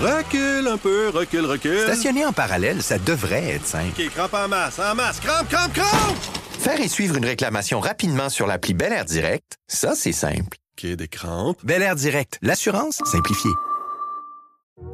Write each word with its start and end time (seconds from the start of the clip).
Recule 0.00 0.68
un 0.68 0.76
peu, 0.76 1.08
recule, 1.08 1.44
recule. 1.44 1.80
Stationner 1.80 2.24
en 2.24 2.32
parallèle, 2.32 2.82
ça 2.84 2.98
devrait 2.98 3.54
être 3.54 3.66
simple. 3.66 4.00
OK, 4.00 4.08
crampe 4.10 4.34
en 4.34 4.46
masse, 4.46 4.78
en 4.78 4.94
masse, 4.94 5.18
crampe, 5.18 5.48
crampe, 5.48 5.72
crampe! 5.72 6.16
Faire 6.60 6.80
et 6.80 6.86
suivre 6.86 7.16
une 7.16 7.24
réclamation 7.24 7.80
rapidement 7.80 8.28
sur 8.28 8.46
l'appli 8.46 8.74
Bel 8.74 8.92
Air 8.92 9.04
Direct, 9.04 9.56
ça, 9.66 9.94
c'est 9.96 10.12
simple. 10.12 10.56
OK, 10.78 10.86
des 10.86 11.08
crampes. 11.08 11.58
Bel 11.64 11.82
Air 11.82 11.96
Direct, 11.96 12.38
l'assurance 12.42 13.00
simplifiée. 13.06 13.50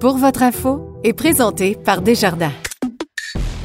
Pour 0.01 0.17
votre 0.17 0.43
info 0.43 0.99
est 1.05 1.13
présenté 1.13 1.77
par 1.77 2.01
Desjardins. 2.01 2.53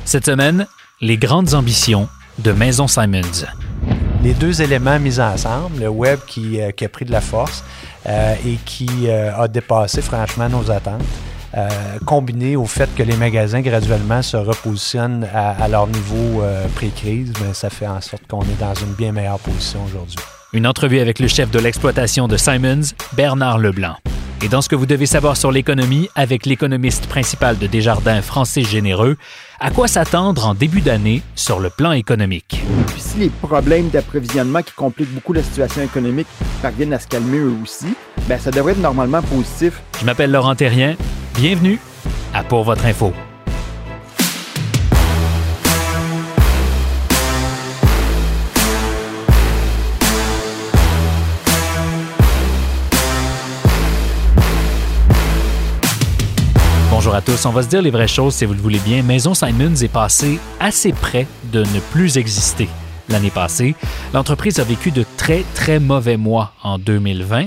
Cette 0.04 0.26
semaine, 0.26 0.68
les 1.00 1.18
grandes 1.18 1.54
ambitions 1.54 2.10
de 2.40 2.52
Maison 2.52 2.88
Simons. 2.88 3.46
Les 4.22 4.34
deux 4.34 4.62
éléments 4.62 5.00
mis 5.00 5.22
ensemble, 5.22 5.80
le 5.80 5.88
web 5.88 6.20
qui, 6.28 6.60
euh, 6.60 6.72
qui 6.72 6.84
a 6.84 6.90
pris 6.90 7.06
de 7.06 7.12
la 7.14 7.22
force 7.22 7.64
euh, 8.06 8.36
et 8.46 8.58
qui 8.66 8.90
euh, 9.08 9.34
a 9.34 9.48
dépassé 9.48 10.02
franchement 10.02 10.50
nos 10.50 10.70
attentes, 10.70 11.02
combiné 12.06 12.56
au 12.56 12.66
fait 12.66 12.90
que 12.96 13.04
les 13.04 13.16
magasins 13.16 13.62
graduellement 13.62 14.22
se 14.22 14.38
repositionnent 14.38 15.28
à, 15.34 15.52
à 15.52 15.68
leur 15.68 15.88
niveau 15.88 16.42
euh, 16.42 16.66
pré-crise, 16.76 17.34
ben, 17.40 17.54
ça 17.54 17.70
fait 17.70 17.88
en 17.88 18.02
sorte 18.02 18.24
qu'on 18.28 18.42
est 18.42 18.60
dans 18.60 18.74
une 18.76 18.94
bien 18.94 19.12
meilleure 19.12 19.40
position 19.40 19.80
aujourd'hui. 19.86 20.18
Une 20.54 20.66
entrevue 20.66 21.00
avec 21.00 21.20
le 21.20 21.28
chef 21.28 21.52
de 21.52 21.60
l'exploitation 21.60 22.28
de 22.28 22.38
Simons, 22.38 22.94
Bernard 23.14 23.60
Leblanc. 23.60 23.96
Et 24.42 24.48
dans 24.48 24.62
ce 24.62 24.70
que 24.70 24.76
vous 24.76 24.86
devez 24.86 25.06
savoir 25.06 25.36
sur 25.36 25.52
l'économie, 25.52 26.10
avec 26.16 26.46
l'économiste 26.46 27.08
principal 27.08 27.58
de 27.58 27.68
Desjardins, 27.68 28.22
Francis 28.22 28.68
Généreux, 28.68 29.18
à 29.60 29.70
quoi 29.70 29.90
s'attendre 29.90 30.48
en 30.48 30.54
début 30.54 30.80
d'année 30.80 31.22
sur 31.36 31.60
le 31.60 31.70
plan 31.70 31.92
économique? 31.92 32.62
Puis 32.88 33.02
si 33.02 33.18
les 33.18 33.30
problèmes 33.30 33.90
d'approvisionnement 33.90 34.62
qui 34.62 34.72
compliquent 34.72 35.14
beaucoup 35.14 35.34
la 35.34 35.44
situation 35.44 35.82
économique 35.82 36.28
parviennent 36.62 36.94
à 36.94 37.00
se 37.00 37.08
calmer 37.08 37.40
eux 37.40 37.54
aussi, 37.62 37.94
ben 38.30 38.40
ça 38.40 38.50
devrait 38.50 38.72
être 38.72 38.82
normalement 38.82 39.22
positif. 39.22 39.82
Je 40.00 40.06
m'appelle 40.06 40.32
Laurent 40.32 40.56
Terrien. 40.56 40.96
Bienvenue 41.42 41.80
à 42.34 42.44
Pour 42.44 42.66
votre 42.66 42.86
info. 42.86 43.14
Bonjour 56.92 57.16
à 57.16 57.22
tous. 57.22 57.46
On 57.46 57.52
va 57.52 57.64
se 57.64 57.70
dire 57.70 57.82
les 57.82 57.90
vraies 57.90 58.06
choses 58.10 58.36
si 58.36 58.44
vous 58.44 58.54
le 58.54 58.60
voulez 58.60 58.80
bien. 58.80 59.02
Maison 59.02 59.34
Simons 59.34 59.76
est 59.76 59.88
passée 59.88 60.40
assez 60.60 60.92
près 60.92 61.26
de 61.54 61.60
ne 61.60 61.80
plus 61.94 62.18
exister. 62.18 62.68
L'année 63.08 63.32
passée, 63.32 63.76
l'entreprise 64.14 64.60
a 64.60 64.66
vécu 64.66 64.92
de 64.92 65.06
très 65.16 65.46
très 65.56 65.80
mauvais 65.80 66.18
mois 66.18 66.52
en 66.64 66.78
2020. 66.78 67.46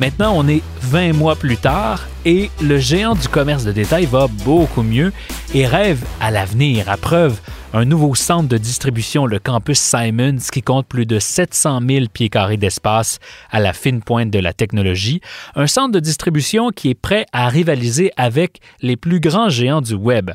Maintenant, 0.00 0.32
on 0.34 0.48
est 0.48 0.62
20 0.80 1.12
mois 1.12 1.36
plus 1.36 1.58
tard 1.58 2.08
et 2.24 2.50
le 2.62 2.78
géant 2.78 3.14
du 3.14 3.28
commerce 3.28 3.64
de 3.64 3.72
détail 3.72 4.06
va 4.06 4.28
beaucoup 4.46 4.82
mieux 4.82 5.12
et 5.52 5.66
rêve 5.66 6.02
à 6.22 6.30
l'avenir. 6.30 6.88
À 6.88 6.96
preuve, 6.96 7.38
un 7.74 7.84
nouveau 7.84 8.14
centre 8.14 8.48
de 8.48 8.56
distribution, 8.56 9.26
le 9.26 9.38
campus 9.38 9.78
Simons, 9.78 10.38
qui 10.50 10.62
compte 10.62 10.86
plus 10.86 11.04
de 11.04 11.18
700 11.18 11.82
000 11.86 12.06
pieds 12.10 12.30
carrés 12.30 12.56
d'espace 12.56 13.18
à 13.50 13.60
la 13.60 13.74
fine 13.74 14.00
pointe 14.00 14.30
de 14.30 14.38
la 14.38 14.54
technologie. 14.54 15.20
Un 15.54 15.66
centre 15.66 15.92
de 15.92 16.00
distribution 16.00 16.70
qui 16.70 16.88
est 16.88 16.94
prêt 16.94 17.26
à 17.34 17.50
rivaliser 17.50 18.10
avec 18.16 18.60
les 18.80 18.96
plus 18.96 19.20
grands 19.20 19.50
géants 19.50 19.82
du 19.82 19.94
web. 19.94 20.30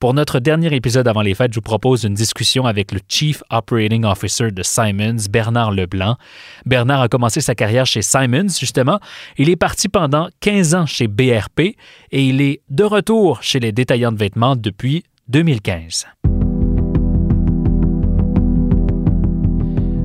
Pour 0.00 0.14
notre 0.14 0.40
dernier 0.40 0.74
épisode 0.74 1.06
avant 1.08 1.22
les 1.22 1.34
fêtes, 1.34 1.52
je 1.52 1.58
vous 1.58 1.62
propose 1.62 2.04
une 2.04 2.14
discussion 2.14 2.66
avec 2.66 2.92
le 2.92 3.00
Chief 3.08 3.42
Operating 3.50 4.04
Officer 4.04 4.50
de 4.50 4.62
Simons, 4.62 5.16
Bernard 5.30 5.72
Leblanc. 5.72 6.16
Bernard 6.66 7.02
a 7.02 7.08
commencé 7.08 7.40
sa 7.40 7.54
carrière 7.54 7.86
chez 7.86 8.02
Simons, 8.02 8.48
justement. 8.58 8.98
Il 9.38 9.48
est 9.48 9.56
parti 9.56 9.88
pendant 9.88 10.28
15 10.40 10.74
ans 10.74 10.86
chez 10.86 11.06
BRP 11.06 11.60
et 11.60 11.76
il 12.12 12.40
est 12.40 12.60
de 12.70 12.84
retour 12.84 13.42
chez 13.42 13.60
les 13.60 13.72
détaillants 13.72 14.12
de 14.12 14.18
vêtements 14.18 14.56
depuis 14.56 15.04
2015. 15.28 16.06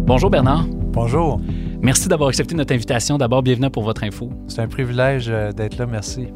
Bonjour 0.06 0.30
Bernard. 0.30 0.66
Bonjour, 0.92 1.40
Merci 1.82 2.10
d'avoir 2.10 2.30
accepté 2.30 2.56
notre 2.56 2.74
invitation. 2.74 3.18
D'abord, 3.18 3.42
bienvenue 3.42 3.70
pour 3.70 3.84
votre 3.84 4.04
info. 4.04 4.30
c'est 4.48 4.60
un 4.60 4.68
privilège 4.68 5.28
euh, 5.30 5.54
d'être 5.54 5.78
là, 5.78 5.86
merci. 5.86 6.28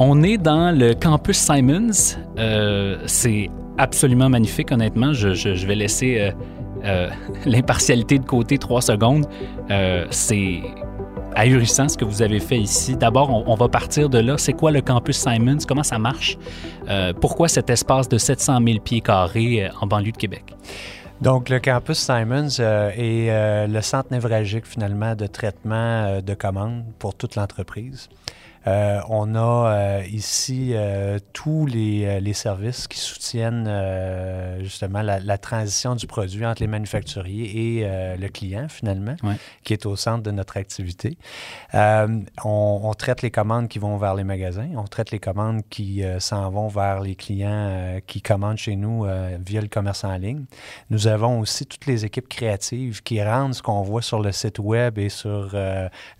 On 0.00 0.22
est 0.22 0.38
dans 0.38 0.70
le 0.70 0.94
campus 0.94 1.38
Simons. 1.38 2.16
Euh, 2.38 2.98
c'est 3.06 3.50
absolument 3.78 4.28
magnifique, 4.28 4.70
honnêtement. 4.70 5.12
Je, 5.12 5.66
vais 5.66 5.74
laisser 5.74 6.20
euh, 6.20 6.30
euh, 6.84 7.10
l'impartialité 7.46 8.20
de 8.20 8.24
côté 8.24 8.58
trois 8.58 8.80
secondes. 8.80 9.26
C'est 10.10 10.60
ahurissant 11.34 11.88
ce 11.88 11.98
que 11.98 12.04
vous 12.04 12.22
avez 12.22 12.38
fait 12.38 12.58
ici. 12.58 12.96
D'abord, 12.96 13.48
on, 13.48 13.54
va 13.56 13.68
partir 13.68 14.08
de 14.08 14.18
là. 14.18 14.38
C'est 14.38 14.52
quoi 14.52 14.70
le 14.70 14.82
campus 14.82 15.16
Simons? 15.16 15.58
Comment 15.66 15.82
ça 15.82 15.98
marche? 15.98 16.38
Pourquoi 17.20 17.48
cet 17.48 17.68
espace 17.68 18.08
de 18.08 18.18
700 18.18 18.60
000 18.64 18.78
pieds 18.78 19.00
carrés 19.00 19.68
en 19.80 19.88
banlieue 19.88 20.12
de 20.12 20.16
Québec? 20.16 20.54
Donc, 21.20 21.48
le 21.48 21.58
campus 21.58 21.98
Simons 21.98 22.60
est 22.60 23.66
le 23.66 23.80
centre 23.80 24.12
névralgique 24.12 24.64
finalement 24.64 25.16
de 25.16 25.26
traitement 25.26 26.20
de 26.20 26.34
commandes 26.34 26.84
pour 27.00 27.16
toute 27.16 27.34
l'entreprise. 27.34 28.08
Euh, 28.68 29.00
on 29.08 29.34
a 29.34 29.70
euh, 29.70 30.02
ici 30.10 30.72
euh, 30.74 31.18
tous 31.32 31.64
les, 31.66 32.20
les 32.20 32.32
services 32.34 32.86
qui 32.86 32.98
soutiennent 32.98 33.68
justement 34.60 35.02
la, 35.02 35.18
la 35.20 35.38
transition 35.38 35.94
du 35.94 36.06
produit 36.06 36.44
entre 36.44 36.62
les 36.62 36.66
manufacturiers 36.68 37.78
et 37.78 38.16
le 38.16 38.28
client 38.28 38.66
finalement, 38.68 39.16
Ouais. 39.22 39.36
qui 39.64 39.72
est 39.72 39.86
au 39.86 39.96
centre 39.96 40.22
de 40.22 40.30
notre 40.30 40.56
activité. 40.56 41.16
On, 41.74 42.20
on 42.44 42.94
traite 42.94 43.22
les 43.22 43.30
commandes 43.30 43.68
qui 43.68 43.78
vont 43.78 43.96
vers 43.96 44.14
les 44.14 44.24
magasins, 44.24 44.68
on 44.76 44.84
traite 44.84 45.10
les 45.10 45.18
commandes 45.18 45.62
qui 45.70 46.02
s'en 46.18 46.50
vont 46.50 46.68
vers 46.68 47.00
les 47.00 47.14
clients 47.14 47.98
qui 48.06 48.20
commandent 48.22 48.58
chez 48.58 48.76
nous 48.76 49.06
via 49.44 49.60
le 49.60 49.68
commerce 49.68 50.04
en 50.04 50.16
ligne. 50.16 50.44
Nous 50.90 51.06
avons 51.06 51.40
aussi 51.40 51.66
toutes 51.66 51.86
les 51.86 52.04
équipes 52.04 52.28
créatives 52.28 53.02
qui 53.02 53.22
rendent 53.22 53.54
ce 53.54 53.62
qu'on 53.62 53.82
voit 53.82 54.02
sur 54.02 54.20
le 54.20 54.32
site 54.32 54.58
web 54.58 54.98
et 54.98 55.08
sur 55.08 55.54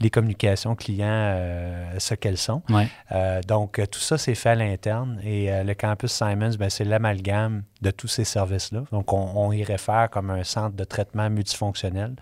les 0.00 0.10
communications 0.10 0.74
clients 0.74 1.36
ce 1.98 2.14
qu'elles 2.14 2.37
Ouais. 2.70 2.88
Euh, 3.12 3.40
donc, 3.46 3.78
euh, 3.78 3.86
tout 3.86 4.00
ça, 4.00 4.16
c'est 4.18 4.34
fait 4.34 4.50
à 4.50 4.54
l'interne. 4.54 5.20
Et 5.24 5.52
euh, 5.52 5.64
le 5.64 5.74
campus 5.74 6.12
Simons, 6.12 6.52
ben, 6.58 6.70
c'est 6.70 6.84
l'amalgame 6.84 7.62
de 7.82 7.90
tous 7.90 8.08
ces 8.08 8.24
services-là. 8.24 8.84
Donc, 8.92 9.12
on, 9.12 9.30
on 9.36 9.52
y 9.52 9.62
réfère 9.64 10.08
comme 10.10 10.30
un 10.30 10.44
centre 10.44 10.74
de 10.76 10.84
traitement 10.84 11.28
multifonctionnel. 11.30 12.16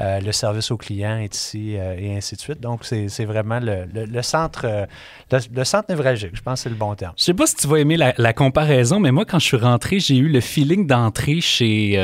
Euh, 0.00 0.20
le 0.20 0.32
service 0.32 0.70
au 0.70 0.76
client 0.76 1.18
est 1.18 1.34
ici 1.34 1.72
et 1.74 2.16
ainsi 2.16 2.34
de 2.36 2.40
suite. 2.40 2.60
Donc, 2.60 2.84
c'est 2.84 3.24
vraiment 3.24 3.60
le, 3.60 3.84
le- 3.92 4.04
le 4.06 4.22
centre, 4.22 4.66
le, 5.30 5.38
le 5.54 5.64
centre 5.64 5.86
névralgique. 5.88 6.34
Je 6.34 6.42
pense 6.42 6.60
que 6.60 6.62
c'est 6.64 6.68
le 6.70 6.74
bon 6.76 6.94
terme. 6.94 7.12
Je 7.16 7.24
sais 7.24 7.34
pas 7.34 7.46
si 7.46 7.56
tu 7.56 7.66
vas 7.68 7.78
aimer 7.78 7.96
la, 7.96 8.14
la 8.18 8.32
comparaison, 8.32 9.00
mais 9.00 9.12
moi, 9.12 9.24
quand 9.24 9.38
je 9.38 9.46
suis 9.46 9.56
rentré, 9.56 10.00
j'ai 10.00 10.16
eu 10.16 10.28
le 10.28 10.40
feeling 10.40 10.86
d'entrer 10.86 11.40
chez 11.40 11.94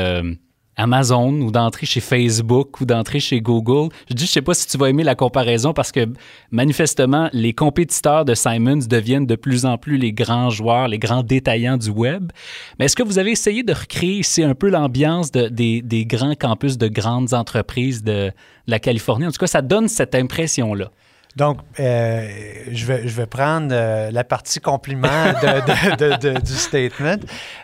Amazon 0.75 1.33
ou 1.41 1.51
d'entrer 1.51 1.85
chez 1.85 1.99
Facebook 1.99 2.81
ou 2.81 2.85
d'entrer 2.85 3.19
chez 3.19 3.41
Google. 3.41 3.89
Je 4.09 4.13
dis, 4.15 4.25
je 4.25 4.31
sais 4.31 4.41
pas 4.41 4.53
si 4.53 4.67
tu 4.67 4.77
vas 4.77 4.89
aimer 4.89 5.03
la 5.03 5.15
comparaison 5.15 5.73
parce 5.73 5.91
que 5.91 6.07
manifestement, 6.51 7.29
les 7.33 7.53
compétiteurs 7.53 8.25
de 8.25 8.33
Simons 8.35 8.79
deviennent 8.89 9.25
de 9.25 9.35
plus 9.35 9.65
en 9.65 9.77
plus 9.77 9.97
les 9.97 10.13
grands 10.13 10.49
joueurs, 10.49 10.87
les 10.87 10.99
grands 10.99 11.23
détaillants 11.23 11.77
du 11.77 11.89
web. 11.89 12.31
Mais 12.79 12.85
est-ce 12.85 12.95
que 12.95 13.03
vous 13.03 13.19
avez 13.19 13.31
essayé 13.31 13.63
de 13.63 13.73
recréer 13.73 14.19
ici 14.19 14.43
un 14.43 14.55
peu 14.55 14.69
l'ambiance 14.69 15.31
de- 15.31 15.47
des, 15.47 15.81
des 15.81 16.05
grands 16.05 16.35
campus 16.35 16.77
de 16.77 16.87
grandes 16.87 17.33
entreprises 17.33 18.03
de 18.03 18.31
la 18.67 18.79
Californie? 18.79 19.27
En 19.27 19.31
tout 19.31 19.39
cas, 19.39 19.47
ça 19.47 19.61
donne 19.61 19.87
cette 19.87 20.15
impression-là. 20.15 20.89
Donc, 21.35 21.57
euh, 21.79 22.27
je, 22.71 22.85
vais, 22.85 23.07
je 23.07 23.15
vais 23.15 23.25
prendre 23.25 23.69
euh, 23.71 24.11
la 24.11 24.23
partie 24.23 24.59
compliment 24.59 25.07
de- 25.41 25.95
de- 25.95 25.95
de- 26.17 26.33
de- 26.33 26.39
du 26.39 26.53
statement, 26.53 27.15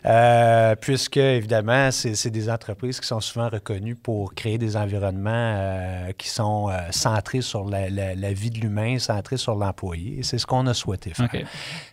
euh, 0.06 0.76
puisque, 0.76 1.18
évidemment, 1.18 1.90
c'est 1.92 2.30
des 2.32 2.50
entreprises 2.50 3.00
qui 3.00 3.06
sont 3.08 3.20
souvent 3.20 3.48
reconnues 3.50 3.96
pour 3.96 4.34
créer 4.34 4.58
des 4.58 4.76
environnements 4.76 6.08
qui 6.18 6.30
sont 6.30 6.70
centrés 6.90 7.42
sur 7.42 7.66
la, 7.70 7.90
la- 7.90 8.16
la 8.16 8.34
vie 8.34 8.50
de 8.50 8.60
l'humain, 8.60 8.98
centrés 8.98 9.38
sur 9.38 9.54
l'employé. 9.56 10.22
C'est 10.24 10.40
ce 10.40 10.46
qu'on 10.48 10.66
a 10.66 10.74
souhaité 10.74 11.12
faire. 11.14 11.30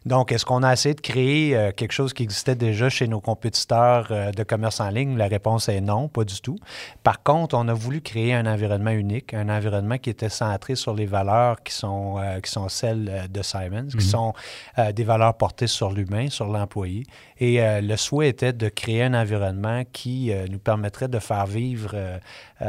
Donc, 0.06 0.32
est-ce 0.32 0.44
qu'on 0.46 0.62
a 0.62 0.72
essayé 0.72 0.94
de 0.94 1.00
créer 1.02 1.72
quelque 1.76 1.92
chose 1.92 2.14
qui 2.14 2.22
existait 2.22 2.54
déjà 2.54 2.88
chez 2.88 3.06
nos 3.06 3.20
compétiteurs 3.20 4.08
de 4.34 4.42
commerce 4.44 4.80
en 4.80 4.88
ligne? 4.88 5.16
La 5.18 5.26
réponse 5.28 5.68
est 5.68 5.80
non, 5.82 6.08
pas 6.08 6.24
du 6.24 6.40
tout. 6.40 6.56
Par 7.02 7.22
contre, 7.22 7.54
on 7.54 7.68
a 7.68 7.74
voulu 7.74 8.00
créer 8.00 8.34
un 8.34 8.46
environnement 8.46 8.90
unique, 8.92 9.34
un 9.34 9.48
environnement 9.50 9.98
qui 9.98 10.08
était 10.10 10.30
centré 10.30 10.74
sur 10.74 10.94
les 10.94 11.06
valeurs 11.06 11.56
qui 11.66 11.74
sont, 11.74 12.18
euh, 12.18 12.40
qui 12.40 12.50
sont 12.50 12.68
celles 12.68 13.08
euh, 13.10 13.28
de 13.28 13.42
Simons, 13.42 13.88
qui 13.88 14.04
sont 14.04 14.32
euh, 14.78 14.92
des 14.92 15.04
valeurs 15.04 15.34
portées 15.34 15.66
sur 15.66 15.90
l'humain, 15.90 16.30
sur 16.30 16.46
l'employé. 16.46 17.02
Et 17.38 17.60
le 17.82 17.96
souhait 17.96 18.30
était 18.30 18.54
de 18.54 18.70
créer 18.70 19.02
un 19.02 19.12
environnement 19.12 19.82
qui 19.92 20.32
nous 20.50 20.58
permettrait 20.58 21.08
de 21.08 21.18
faire 21.18 21.44
vivre 21.44 21.94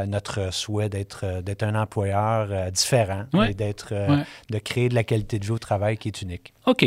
notre 0.06 0.52
souhait 0.52 0.88
d'être 0.88 1.20
euh, 1.24 1.40
d'être 1.42 1.62
un 1.62 1.74
employeur 1.74 2.48
euh, 2.50 2.70
différent 2.70 3.24
Ouais. 3.32 3.50
et 3.50 3.54
d'être 3.54 3.88
euh, 3.92 4.08
Ouais. 4.08 4.24
de 4.50 4.58
créer 4.58 4.88
de 4.88 4.94
la 4.94 5.04
qualité 5.04 5.38
de 5.38 5.44
vie 5.44 5.50
au 5.50 5.58
travail 5.58 5.96
qui 5.96 6.08
est 6.08 6.22
unique. 6.22 6.52
OK. 6.66 6.84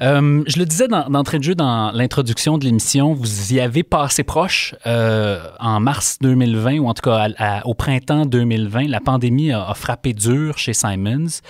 Euh, 0.00 0.42
je 0.48 0.58
le 0.58 0.64
disais 0.66 0.88
dans- 0.88 1.08
d'entrée 1.08 1.38
de 1.38 1.44
jeu 1.44 1.54
dans 1.54 1.92
l'introduction 1.92 2.58
de 2.58 2.64
l'émission, 2.64 3.14
vous 3.14 3.52
y 3.52 3.60
avez 3.60 3.84
passé 3.84 4.24
proche 4.24 4.74
euh, 4.86 5.40
en 5.60 5.78
mars 5.78 6.18
2020, 6.20 6.78
ou 6.80 6.88
en 6.88 6.94
tout 6.94 7.02
cas 7.02 7.28
à- 7.38 7.58
à- 7.60 7.66
au 7.66 7.74
printemps 7.74 8.26
2020. 8.26 8.88
La 8.88 9.00
pandémie 9.00 9.52
a, 9.52 9.68
a 9.68 9.74
frappé 9.74 10.12
dur 10.12 10.58
chez 10.58 10.72
Simons, 10.72 11.40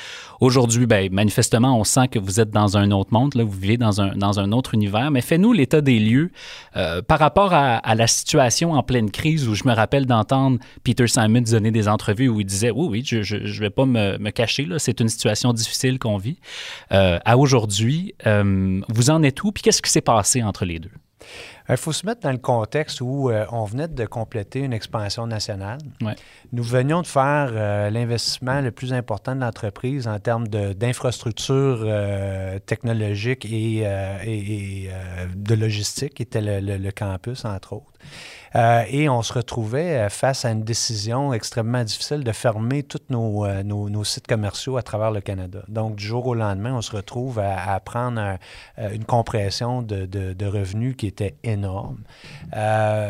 Aujourd'hui, 0.41 0.87
ben, 0.87 1.09
manifestement, 1.13 1.79
on 1.79 1.85
sent 1.85 2.09
que 2.09 2.19
vous 2.19 2.41
êtes 2.41 2.51
dans 2.51 2.77
un 2.77 2.91
autre 2.91 3.13
monde, 3.13 3.37
là, 3.37 3.45
vous 3.45 3.53
vivez 3.57 3.77
dans 3.77 4.01
un, 4.01 4.17
dans 4.17 4.41
un 4.41 4.51
autre 4.51 4.75
univers. 4.75 5.13
Mais 5.13 5.21
fais-nous 5.21 5.53
l'état 5.53 5.81
des 5.81 6.01
lieux 6.01 6.33
euh, 6.77 7.01
par 7.01 7.21
rapport 7.21 7.55
à, 7.55 7.77
à, 7.77 7.95
la 7.95 8.09
situation 8.09 8.73
en 8.73 8.83
pleine 8.83 9.13
crise 9.13 9.47
où 9.47 9.55
je 9.55 9.63
me 9.69 9.73
rappelle 9.73 10.05
d'entendre 10.05 10.59
Peter 10.85 11.07
Simon 11.07 11.43
donner 11.43 11.71
des 11.71 11.89
entrevues 11.89 12.29
où 12.29 12.41
il 12.41 12.47
disait 12.47 12.71
Oui, 12.71 12.87
oui, 12.91 13.03
je 13.05 13.37
ne 13.37 13.61
vais 13.61 13.71
pas 13.71 13.87
me, 13.87 14.19
me 14.19 14.31
cacher, 14.31 14.65
là, 14.65 14.79
c'est 14.79 15.01
une 15.01 15.09
situation 15.09 15.53
difficile 15.53 15.99
qu'on 15.99 16.17
vit. 16.17 16.39
Euh, 16.93 17.19
à 17.25 17.39
aujourd'hui, 17.39 18.15
euh, 18.27 18.81
vous 18.89 19.11
en 19.11 19.23
êtes 19.23 19.43
où? 19.43 19.53
Puis 19.53 19.63
qu'est-ce 19.63 19.83
qui 19.83 19.91
s'est 19.91 20.01
passé 20.01 20.43
entre 20.43 20.65
les 20.65 20.79
deux? 20.79 20.91
Il 21.69 21.77
faut 21.77 21.93
se 21.93 22.05
mettre 22.05 22.23
dans 22.23 22.33
le 22.33 22.39
contexte 22.39 23.01
où 23.01 23.31
euh, 23.31 23.47
on 23.53 23.65
venait 23.65 23.87
de 23.87 24.05
compléter 24.07 24.61
une 24.61 24.73
expansion 24.73 25.27
nationale. 25.27 25.79
Ouais. 26.01 26.17
Nous 26.53 26.63
venions 26.63 27.03
de 27.03 27.07
faire 27.07 27.51
euh, 27.53 27.91
l'investissement 27.91 28.61
le 28.61 28.73
plus 28.73 28.93
important 28.93 29.35
de 29.37 29.41
l'entreprise 29.41 30.09
en 30.09 30.19
termes 30.19 30.49
d'infrastructures 30.49 31.83
euh, 31.85 32.59
technologiques 32.59 33.45
et, 33.45 33.83
euh, 33.85 34.19
et, 34.25 34.85
et 34.85 34.91
euh, 34.91 35.27
de 35.35 35.55
logistique, 35.55 36.15
qui 36.15 36.23
était 36.23 36.41
le, 36.41 36.61
le, 36.61 36.77
le 36.79 36.91
campus, 36.91 37.45
entre 37.45 37.75
autres. 37.75 37.93
Euh, 38.55 38.85
et 38.89 39.09
on 39.09 39.23
se 39.23 39.33
retrouvait 39.33 39.97
euh, 39.97 40.09
face 40.09 40.45
à 40.45 40.51
une 40.51 40.63
décision 40.63 41.33
extrêmement 41.33 41.83
difficile 41.85 42.23
de 42.23 42.33
fermer 42.33 42.83
tous 42.83 43.01
nos, 43.09 43.45
euh, 43.45 43.63
nos, 43.63 44.05
sites 44.05 44.27
commerciaux 44.27 44.77
à 44.77 44.83
travers 44.83 45.11
le 45.11 45.21
Canada. 45.21 45.61
Donc, 45.69 45.97
du 45.97 46.05
jour 46.05 46.27
au 46.27 46.35
lendemain, 46.35 46.75
on 46.75 46.83
se 46.83 46.95
retrouve 46.95 47.39
à, 47.39 47.79
prendre 47.81 48.21
un, 48.21 48.39
une 48.93 49.05
compression 49.05 49.83
de, 49.83 50.45
revenus 50.45 50.97
qui 50.97 51.07
était 51.07 51.37
énorme 51.45 52.03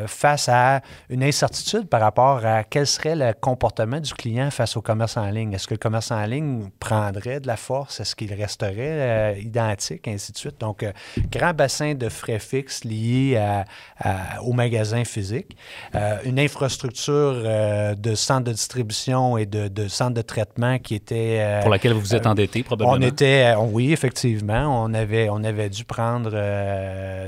face 0.06 0.48
à 0.48 0.82
une 1.08 1.24
incertitude 1.24 1.88
par 1.88 2.00
rapport 2.00 2.44
à 2.44 2.62
quel 2.62 2.86
serait 2.86 3.16
le 3.16 3.32
comportement 3.32 3.98
du 3.98 4.12
client 4.14 4.50
face 4.50 4.76
au 4.76 4.82
commerce 4.82 5.16
en 5.16 5.28
ligne. 5.30 5.52
Est-ce 5.54 5.66
que 5.66 5.74
le 5.74 5.78
commerce 5.78 6.10
en 6.10 6.24
ligne 6.24 6.68
prendrait 6.78 7.40
de 7.40 7.46
la 7.46 7.56
force? 7.56 8.00
Est-ce 8.00 8.14
qu'il 8.14 8.32
resterait 8.34 8.74
euh, 8.78 9.38
identique? 9.38 10.06
Ainsi 10.06 10.32
de 10.32 10.36
suite. 10.36 10.60
Donc, 10.60 10.84
grand 11.30 11.54
bassin 11.54 11.94
de 11.94 12.08
frais 12.08 12.38
fixes 12.38 12.84
liés 12.84 13.36
à, 13.36 13.64
à, 13.98 14.42
au 14.42 14.52
magasin 14.52 15.04
physique 15.32 15.56
euh, 15.94 16.18
une 16.24 16.38
infrastructure 16.38 17.12
euh, 17.44 17.94
de 17.94 18.14
centre 18.14 18.44
de 18.44 18.52
distribution 18.52 19.36
et 19.36 19.46
de, 19.46 19.68
de 19.68 19.88
centre 19.88 20.14
de 20.14 20.22
traitement 20.22 20.78
qui 20.78 20.94
était... 20.94 21.38
Euh, 21.40 21.60
Pour 21.60 21.70
laquelle 21.70 21.92
vous 21.92 22.00
vous 22.00 22.14
êtes 22.14 22.26
endetté, 22.26 22.62
probablement. 22.62 22.96
On 22.96 23.00
était, 23.00 23.54
oui, 23.58 23.92
effectivement. 23.92 24.84
On 24.84 24.94
avait, 24.94 25.28
on 25.30 25.42
avait 25.44 25.68
dû 25.68 25.84
prendre 25.84 26.30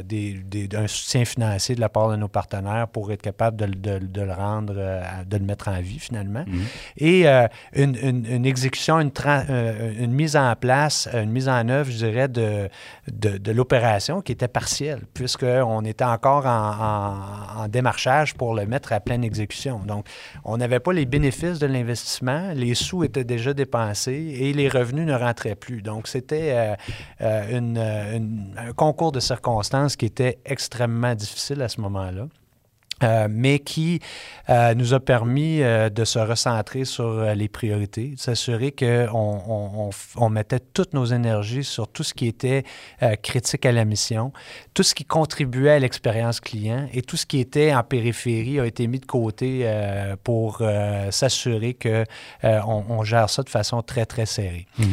des, 0.03 0.35
des, 0.35 0.69
un 0.77 0.87
soutien 0.87 1.25
financier 1.25 1.75
de 1.75 1.81
la 1.81 1.89
part 1.89 2.09
de 2.11 2.17
nos 2.17 2.29
partenaires 2.29 2.89
pour 2.89 3.13
être 3.13 3.23
capable 3.23 3.57
de, 3.57 3.67
de, 3.67 3.99
de 3.99 4.23
le 4.23 4.33
rendre, 4.33 4.75
de 4.75 5.37
le 5.37 5.45
mettre 5.45 5.69
en 5.69 5.81
vie, 5.81 5.99
finalement. 5.99 6.45
Mm 6.47 6.55
-hmm. 6.55 7.05
Et 7.11 7.21
une, 7.83 7.97
une, 8.09 8.27
une, 8.37 8.47
exécution, 8.47 9.01
une, 9.01 9.13
une, 10.05 10.13
mise 10.13 10.37
en 10.37 10.55
place, 10.57 11.09
une 11.13 11.31
mise 11.31 11.49
en 11.49 11.69
œuvre, 11.69 11.91
je 11.91 11.99
dirais, 12.07 12.29
de, 12.29 12.69
de, 13.13 13.39
de 13.39 13.53
l'opération 13.53 14.21
qui 14.25 14.33
était 14.33 14.53
partielle, 14.61 15.03
puisqu'on 15.15 15.83
était 15.93 16.05
encore 16.17 16.47
en, 16.47 16.65
en, 16.91 17.63
en 17.63 17.69
pour 18.37 18.55
le 18.55 18.67
mettre 18.67 18.93
à 18.93 19.01
pleine 19.01 19.25
exécution. 19.25 19.81
Donc, 19.81 20.07
on 20.45 20.57
n'avait 20.57 20.81
pas 20.81 20.93
les 20.93 21.07
bénéfices 21.07 21.59
de 21.59 21.67
l'investissement, 21.67 22.53
les 22.55 22.75
sous 22.75 23.05
étaient 23.05 23.25
déjà 23.25 23.55
dépensés 23.55 24.37
et 24.39 24.53
les 24.53 24.69
revenus 24.69 25.07
ne 25.07 25.15
rentraient 25.15 25.55
plus. 25.55 25.83
Donc, 25.83 26.09
c'était 26.09 26.53
euh, 26.53 26.75
euh, 27.21 27.59
une, 27.59 28.55
un 28.57 28.73
concours 28.73 29.13
de 29.13 29.21
circonstances 29.21 29.97
qui 29.97 30.07
était 30.07 30.39
extrêmement 30.45 31.15
difficile 31.15 31.63
à 31.63 31.69
ce 31.69 31.81
moment-là. 31.81 32.27
Euh, 33.03 33.27
mais 33.29 33.59
qui 33.59 34.01
euh, 34.51 34.75
nous 34.75 34.95
a 34.95 35.01
permis 35.01 35.63
euh, 35.63 35.91
de 35.91 36.05
se 36.05 36.19
recentrer 36.19 36.85
sur 36.85 37.25
les 37.35 37.49
priorités, 37.49 38.11
de 38.11 38.19
s'assurer 38.19 38.71
qu'on 38.71 39.09
on, 39.13 39.89
on, 39.89 39.91
on, 40.17 40.29
mettait 40.29 40.61
toutes 40.61 40.95
nos 40.95 41.05
énergies 41.05 41.65
sur 41.65 41.89
tout 41.89 42.05
ce 42.05 42.15
qui 42.15 42.29
était 42.29 42.65
critique 43.23 43.67
à 43.67 43.73
la 43.73 43.85
mission, 43.85 44.33
tout 44.75 44.83
ce 44.83 44.95
qui 44.95 45.05
contribuait 45.05 45.73
à 45.73 45.79
l'expérience 45.79 46.41
client 46.41 46.89
et 46.93 47.03
tout 47.03 47.17
ce 47.17 47.27
qui 47.27 47.41
était 47.41 47.75
en 47.75 47.83
périphérie 47.83 48.61
a 48.61 48.67
été 48.67 48.87
mis 48.87 49.01
de 49.01 49.07
côté 49.07 49.69
pour 50.23 50.63
s'assurer 51.11 51.75
qu'on 51.75 52.85
on 52.89 53.03
gère 53.05 53.29
ça 53.29 53.43
de 53.43 53.51
façon 53.51 53.83
très, 53.83 54.07
très 54.07 54.27
serrée. 54.27 54.67
Mm 54.79 54.85
-hmm. 54.85 54.89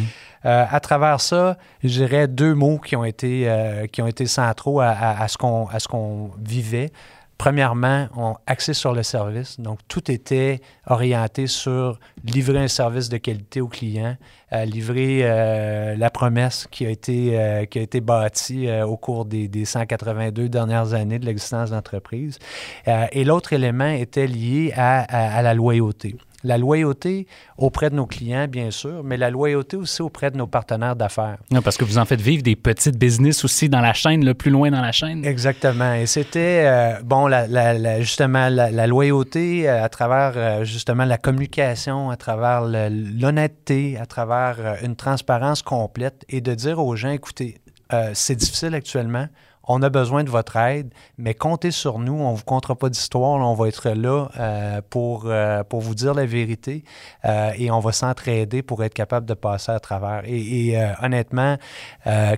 Euh, 0.45 0.65
à 0.69 0.79
travers 0.79 1.21
ça, 1.21 1.57
je 1.83 1.89
dirais 1.89 2.27
deux 2.27 2.55
mots 2.55 2.79
qui 2.79 2.95
ont 2.95 3.05
été, 3.05 3.43
euh, 3.47 3.85
qui 3.87 4.01
ont 4.01 4.07
été 4.07 4.25
centraux 4.25 4.79
à, 4.79 4.89
à, 4.89 5.23
à 5.23 5.27
ce 5.27 5.37
qu'on 5.37 6.31
vivait. 6.39 6.91
Premièrement, 7.41 8.07
on 8.15 8.35
axé 8.45 8.75
sur 8.75 8.93
le 8.93 9.01
service. 9.01 9.59
Donc, 9.59 9.79
tout 9.87 10.11
était 10.11 10.61
orienté 10.85 11.47
sur 11.47 11.99
livrer 12.23 12.59
un 12.59 12.67
service 12.67 13.09
de 13.09 13.17
qualité 13.17 13.61
au 13.61 13.67
client, 13.67 14.15
euh, 14.53 14.63
livrer 14.63 15.21
euh, 15.23 15.95
la 15.97 16.11
promesse 16.11 16.67
qui 16.69 16.85
a 16.85 16.91
été, 16.91 17.39
euh, 17.39 17.65
qui 17.65 17.79
a 17.79 17.81
été 17.81 17.99
bâtie 17.99 18.69
au 18.83 18.95
cours 18.95 19.25
des, 19.25 19.47
des, 19.47 19.65
182 19.65 20.49
dernières 20.49 20.93
années 20.93 21.17
de 21.17 21.25
l'existence 21.25 21.71
d'entreprise. 21.71 22.37
et 22.85 23.23
l'autre 23.23 23.53
élément 23.53 23.89
était 23.89 24.27
lié 24.27 24.71
à 24.75 25.41
la 25.41 25.55
loyauté. 25.55 26.17
La 26.43 26.57
loyauté 26.57 27.27
auprès 27.57 27.89
de 27.89 27.95
nos 27.95 28.05
clients, 28.05 28.47
bien 28.47 28.71
sûr, 28.71 29.03
mais 29.03 29.17
la 29.17 29.29
loyauté 29.29 29.77
aussi 29.77 30.01
auprès 30.01 30.31
de 30.31 30.37
nos 30.37 30.47
partenaires 30.47 30.95
d'affaires. 30.95 31.37
Non, 31.51 31.61
parce 31.61 31.77
que 31.77 31.85
vous 31.85 31.97
en 31.97 32.05
faites 32.05 32.21
vivre 32.21 32.43
des 32.43 32.55
petites 32.55 32.97
business 32.97 33.43
aussi 33.43 33.69
dans 33.69 33.81
la 33.81 33.93
chaîne, 33.93 34.25
le 34.25 34.33
plus 34.33 34.51
loin 34.51 34.71
dans 34.71 34.81
la 34.81 34.91
chaîne. 34.91 35.23
Exactement. 35.25 35.93
Et 35.93 36.05
c'était, 36.05 36.63
euh, 36.65 36.99
bon, 37.03 37.27
la, 37.27 37.47
la, 37.47 37.73
la, 37.73 38.01
justement, 38.01 38.49
la, 38.49 38.87
loyauté 38.87 39.69
euh, 39.69 39.83
à 39.83 39.89
travers, 39.89 40.33
euh, 40.35 40.63
justement, 40.63 41.05
la 41.05 41.17
communication, 41.17 42.09
à 42.09 42.17
travers 42.17 42.63
l'honnêteté, 42.63 43.97
à 43.97 44.05
travers 44.05 44.77
une 44.83 44.95
transparence 44.95 45.61
complète 45.61 46.25
et 46.29 46.41
de 46.41 46.53
dire 46.53 46.79
aux 46.79 46.95
gens, 46.95 47.11
écoutez, 47.11 47.61
euh, 47.93 48.11
c'est 48.13 48.35
difficile 48.35 48.73
actuellement, 48.73 49.27
on 49.71 49.81
a 49.81 49.89
besoin 49.89 50.23
de 50.23 50.29
votre 50.29 50.57
aide, 50.57 50.93
mais 51.17 51.33
comptez 51.33 51.71
sur 51.71 51.97
nous, 51.99 52.13
on 52.13 52.31
ne 52.31 52.37
vous 52.37 52.43
comptera 52.43 52.75
pas 52.75 52.89
d'histoire, 52.89 53.39
on 53.39 53.53
va 53.53 53.67
être 53.67 53.89
là 53.89 54.29
euh, 54.37 54.81
pour, 54.89 55.23
euh, 55.25 55.63
pour 55.63 55.81
vous 55.81 55.95
dire 55.95 56.13
la 56.13 56.25
vérité 56.25 56.83
euh, 57.25 57.51
et 57.57 57.71
on 57.71 57.79
va 57.79 57.91
s'entraider 57.91 58.61
pour 58.61 58.83
être 58.83 58.93
capable 58.93 59.25
de 59.25 59.33
passer 59.33 59.71
à 59.71 59.79
travers. 59.79 60.23
Et, 60.25 60.69
et 60.69 60.91
honnêtement, 61.01 61.57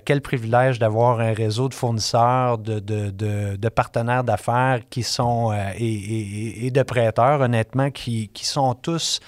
quel 0.04 0.20
privilège 0.20 0.78
d'avoir 0.78 1.20
un 1.20 1.32
réseau 1.32 1.68
de 1.68 1.74
fournisseurs, 1.74 2.58
de, 2.58 2.78
de, 2.78 3.10
de, 3.10 3.56
de 3.56 3.68
partenaires 3.68 4.24
d'affaires 4.24 4.80
qui 4.88 5.02
sont 5.02 5.52
et, 5.76 5.84
et, 5.84 6.66
et, 6.66 6.70
de 6.70 6.82
prêteurs, 6.82 7.40
honnêtement, 7.40 7.90
qui, 7.90 8.28
qui 8.28 8.46
sont 8.46 8.74
tous, 8.74 9.20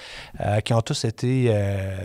qui 0.65 0.73
ont 0.73 0.81
tous 0.81 1.05
été 1.05 1.53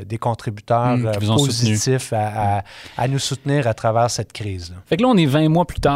des 0.06 0.18
contributeurs 0.18 0.98
mmh, 0.98 1.12
positifs 1.19 2.13
à, 2.13 2.57
à, 2.57 2.63
à, 2.98 3.07
nous 3.07 3.19
soutenir 3.19 3.68
à 3.68 3.74
travers 3.74 4.09
cette 4.09 4.33
crise. 4.33 4.71
-là. 4.71 4.77
Fait 4.86 4.98
que 4.98 5.03
là, 5.03 5.09
on 5.09 5.18
est 5.18 5.25
20 5.25 5.50
mois 5.50 5.65
plus 5.65 5.80
tard 5.80 5.90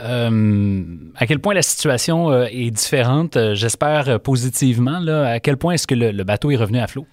Euh, 0.00 0.82
à 1.16 1.26
quel 1.26 1.38
point 1.38 1.54
la 1.54 1.62
situation 1.62 2.30
euh, 2.30 2.46
est 2.50 2.70
différente, 2.70 3.36
euh, 3.36 3.54
j'espère 3.54 4.20
positivement. 4.20 5.00
À 5.06 5.40
quel 5.40 5.56
point 5.56 5.74
est-ce 5.74 5.86
que 5.86 5.94
le, 5.94 6.24
bateau 6.24 6.50
est 6.50 6.56
revenu 6.56 6.78
à 6.78 6.86
flot? 6.86 7.06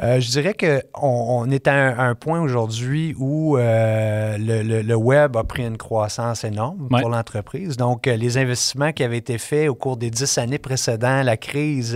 Euh, 0.00 0.20
je 0.20 0.30
dirais 0.30 0.54
qu'on 0.54 0.80
on 1.02 1.50
est 1.50 1.68
à 1.68 1.74
un, 1.74 2.10
un 2.10 2.14
point 2.14 2.40
aujourd'hui 2.40 3.14
où 3.18 3.58
euh, 3.58 4.38
le, 4.38 4.62
le, 4.62 4.80
le, 4.80 4.94
web 4.94 5.36
a 5.36 5.44
pris 5.44 5.66
une 5.66 5.76
croissance 5.76 6.44
énorme 6.44 6.88
ouais. 6.90 7.00
pour 7.00 7.10
l'entreprise. 7.10 7.76
Donc, 7.76 8.06
euh, 8.06 8.16
les 8.16 8.38
investissements 8.38 8.92
qui 8.92 9.04
avaient 9.04 9.18
été 9.18 9.36
faits 9.36 9.68
au 9.68 9.74
cours 9.74 9.98
des 9.98 10.10
dix 10.10 10.38
années 10.38 10.58
précédentes, 10.58 11.26
la 11.26 11.36
crise, 11.36 11.94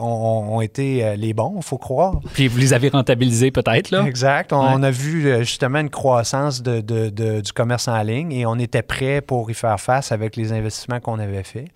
ont, 0.00 0.04
ont, 0.04 0.60
été 0.62 1.16
les 1.16 1.34
bons, 1.34 1.54
il 1.58 1.62
faut 1.62 1.76
croire. 1.76 2.20
Puis 2.32 2.48
vous 2.48 2.58
les 2.58 2.72
avez 2.72 2.88
rentabilisés 2.88 3.50
peut-être, 3.50 3.90
là? 3.90 4.04
Exact. 4.06 4.52
On, 4.52 4.62
ouais. 4.62 4.72
on, 4.74 4.82
a 4.82 4.90
vu 4.90 5.38
justement 5.40 5.80
une 5.80 5.90
croissance 5.90 6.62
de, 6.62 6.80
de, 6.80 7.10
de, 7.10 7.40
du 7.40 7.52
commerce 7.52 7.88
en 7.88 8.02
ligne 8.02 8.32
et 8.32 8.46
on 8.46 8.56
était 8.56 8.82
prêt 8.82 9.20
pour 9.20 9.50
y 9.50 9.54
faire 9.54 9.78
face 9.78 10.12
avec 10.12 10.34
les 10.36 10.52
investissements 10.52 11.00
qu'on 11.00 11.18
avait 11.18 11.42
faits. 11.42 11.68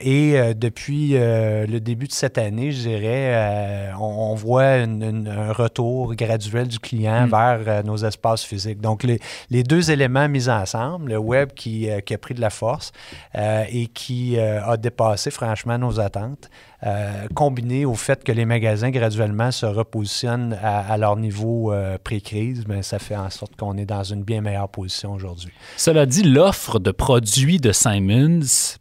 et 0.00 0.54
depuis 0.54 1.14
le 1.14 1.78
début 1.78 2.06
de 2.06 2.12
cette 2.12 2.38
année, 2.38 2.70
je 2.70 2.88
dirais, 2.88 3.90
on, 3.98 4.04
on 4.04 4.34
voit 4.34 4.51
voit 4.52 4.78
une, 4.78 5.02
une, 5.02 5.28
un 5.28 5.52
retour 5.52 6.14
graduel 6.14 6.68
du 6.68 6.78
client 6.78 7.26
mm. 7.26 7.30
vers 7.30 7.60
euh, 7.66 7.82
nos 7.82 7.96
espaces 7.96 8.44
physiques. 8.44 8.80
Donc, 8.80 9.02
les, 9.02 9.18
les, 9.50 9.62
deux 9.62 9.90
éléments 9.90 10.28
mis 10.28 10.48
ensemble, 10.48 11.10
le 11.12 11.18
web 11.18 11.52
qui, 11.54 11.90
euh, 11.90 12.00
qui 12.00 12.14
a 12.14 12.18
pris 12.18 12.34
de 12.34 12.40
la 12.40 12.50
force 12.50 12.92
euh, 13.34 13.64
et 13.70 13.86
qui 13.86 14.38
a 14.38 14.76
dépassé 14.76 15.30
franchement 15.30 15.78
nos 15.78 16.00
attentes, 16.00 16.50
euh, 16.84 17.28
combiné 17.34 17.84
au 17.84 17.94
fait 17.94 18.24
que 18.24 18.32
les 18.32 18.44
magasins 18.44 18.90
graduellement 18.90 19.50
se 19.50 19.66
repositionnent 19.66 20.58
à, 20.62 20.92
à 20.92 20.96
leur 20.96 21.16
niveau 21.16 21.72
pré-crise, 22.04 22.64
ben, 22.64 22.82
ça 22.82 22.98
fait 22.98 23.16
en 23.16 23.30
sorte 23.30 23.56
qu'on 23.56 23.76
est 23.76 23.86
dans 23.86 24.02
une 24.02 24.22
bien 24.22 24.40
meilleure 24.40 24.68
position 24.68 25.12
aujourd'hui. 25.12 25.52
Cela 25.76 26.06
dit, 26.06 26.22
l'offre 26.22 26.78
de 26.78 26.90
produits 26.90 27.58
de 27.58 27.72
Simons 27.72 28.80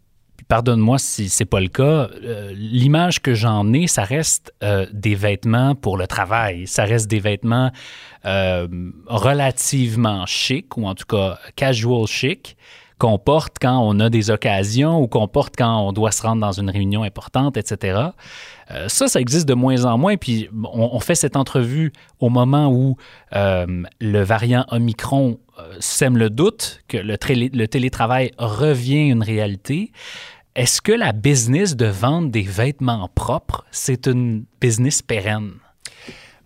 pardonne-moi 0.52 1.00
si 1.00 1.30
c'est 1.30 1.46
pas 1.46 1.62
le 1.62 1.70
cas, 1.70 2.10
euh, 2.26 2.52
l'image 2.54 3.22
que 3.22 3.34
j'en 3.34 3.72
ai, 3.72 3.88
ça 3.88 4.04
reste 4.04 4.54
euh, 4.64 4.86
des 4.92 5.16
vêtements 5.16 5.76
pour 5.76 5.96
le 5.96 6.08
travail. 6.08 6.68
Ça 6.68 6.84
reste 6.84 7.10
des 7.10 7.22
vêtements 7.22 7.72
euh, 8.26 8.68
relativement 9.08 10.26
chic, 10.26 10.76
ou 10.76 10.88
en 10.88 10.94
tout 10.94 11.06
cas 11.06 11.40
casual 11.56 12.06
chic, 12.06 12.58
qu'on 12.98 13.18
porte 13.18 13.60
quand 13.62 13.80
on 13.80 14.02
a 14.02 14.10
des 14.10 14.30
occasions 14.30 15.02
ou 15.02 15.08
qu'on 15.08 15.30
porte 15.30 15.56
quand 15.58 15.88
on 15.88 15.94
doit 15.94 16.12
se 16.12 16.22
rendre 16.22 16.42
dans 16.42 16.52
une 16.52 16.70
réunion 16.70 17.04
importante, 17.04 17.56
etc. 17.56 18.10
Ça, 18.88 19.08
ça 19.08 19.20
existe 19.20 19.48
de 19.48 19.54
moins 19.54 19.86
en 19.86 19.98
moins. 19.98 20.18
Puis 20.18 20.50
on, 20.72 21.00
fait 21.00 21.16
cette 21.16 21.36
entrevue 21.36 21.92
au 22.20 22.30
moment 22.30 22.72
où 22.72 22.96
le 23.34 24.22
variant 24.22 24.66
Omicron 24.70 25.40
sème 25.80 26.16
le 26.16 26.30
doute 26.30 26.82
que 26.88 26.98
le, 26.98 27.18
le 27.54 27.66
télétravail 27.68 28.32
revient 28.38 29.10
une 29.10 29.24
réalité. 29.24 29.92
Est-ce 30.54 30.82
que 30.82 30.92
la 30.92 31.14
business 31.14 31.78
de 31.78 31.86
vendre 31.86 32.30
des 32.30 32.42
vêtements 32.42 33.08
propres, 33.16 33.66
c'est 33.72 34.06
une 34.06 34.44
business 34.60 35.02
pérenne? 35.02 35.54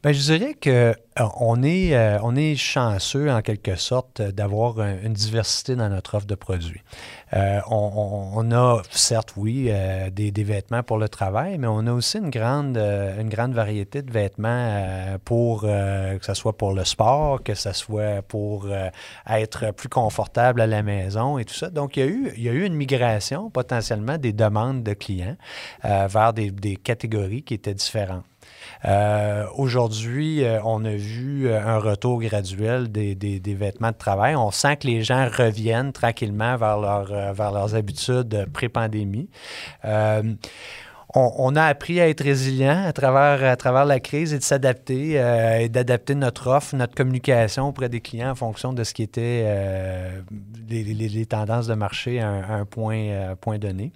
Bien, 0.05 0.13
je 0.13 0.21
dirais 0.21 0.53
que 0.53 0.93
euh, 1.19 1.63
est, 1.63 1.95
euh, 1.95 2.19
on 2.21 2.35
est 2.35 2.55
chanceux 2.55 3.31
en 3.31 3.41
quelque 3.41 3.75
sorte 3.75 4.21
d'avoir 4.21 4.79
une 4.79 5.13
diversité 5.13 5.75
dans 5.75 5.89
notre 5.89 6.13
offre 6.13 6.27
de 6.27 6.35
produits. 6.35 6.83
Euh, 7.33 7.59
on, 7.71 8.51
a 8.51 8.83
certes, 8.91 9.33
oui, 9.35 9.71
des, 10.11 10.43
vêtements 10.43 10.83
pour 10.83 10.99
le 10.99 11.09
travail, 11.09 11.57
mais 11.57 11.65
on 11.65 11.87
a 11.87 11.91
aussi 11.91 12.19
une 12.19 12.29
grande, 12.29 12.77
une 12.77 13.29
grande 13.29 13.55
variété 13.55 14.03
de 14.03 14.11
vêtements 14.11 15.17
pour 15.25 15.61
que 15.61 16.19
ce 16.21 16.35
soit 16.35 16.55
pour 16.55 16.73
le 16.73 16.85
sport, 16.85 17.41
que 17.41 17.55
ce 17.55 17.73
soit 17.73 18.21
pour 18.21 18.67
être 19.27 19.73
plus 19.73 19.89
confortable 19.89 20.61
à 20.61 20.67
la 20.67 20.83
maison 20.83 21.39
et 21.39 21.45
tout 21.45 21.55
ça. 21.55 21.71
Donc, 21.71 21.97
il 21.97 21.99
y 21.99 22.03
a 22.03 22.11
eu, 22.11 22.31
il 22.37 22.43
y 22.43 22.49
a 22.49 22.51
eu 22.51 22.63
une 22.63 22.75
migration 22.75 23.49
potentiellement 23.49 24.19
des 24.19 24.33
demandes 24.33 24.83
de 24.83 24.93
clients 24.93 25.37
vers 25.83 26.31
des 26.31 26.75
catégories 26.75 27.41
qui 27.41 27.55
étaient 27.55 27.73
différentes. 27.73 28.23
Euh, 28.85 29.45
aujourd'hui, 29.55 30.43
euh, 30.43 30.59
on 30.63 30.85
a 30.85 30.95
vu 30.95 31.47
euh, 31.47 31.59
un 31.59 31.79
retour 31.79 32.21
graduel 32.21 32.91
des, 32.91 33.41
vêtements 33.45 33.91
de 33.91 33.97
travail. 33.97 34.35
On 34.35 34.51
sent 34.51 34.77
que 34.77 34.87
les 34.87 35.03
gens 35.03 35.27
reviennent 35.27 35.91
tranquillement 35.91 36.57
vers, 36.57 37.33
vers 37.33 37.51
leurs 37.51 37.75
habitudes 37.75 38.47
pré-pandémie. 38.53 39.29
On, 41.17 41.55
a 41.55 41.63
appris 41.63 42.01
à 42.01 42.09
être 42.09 42.25
résilient 42.25 42.83
à 42.85 42.91
travers, 42.91 43.49
à 43.49 43.55
travers 43.55 43.85
la 43.85 44.01
crise 44.01 44.33
et 44.33 44.37
de 44.37 44.43
s'adapter 44.43 45.11
et 45.61 45.69
d'adapter 45.69 46.13
notre 46.13 46.47
offre, 46.47 46.75
notre 46.75 46.93
communication 46.93 47.69
auprès 47.69 47.87
des 47.87 48.01
clients 48.01 48.31
en 48.31 48.35
fonction 48.35 48.73
de 48.73 48.83
ce 48.83 48.93
qui 48.93 49.03
était 49.03 49.45
les, 50.67 51.25
tendances 51.25 51.67
de 51.67 51.73
marché 51.73 52.19
à 52.19 52.27
un, 52.29 52.65
point, 52.65 53.35
point 53.39 53.59
donné. 53.59 53.93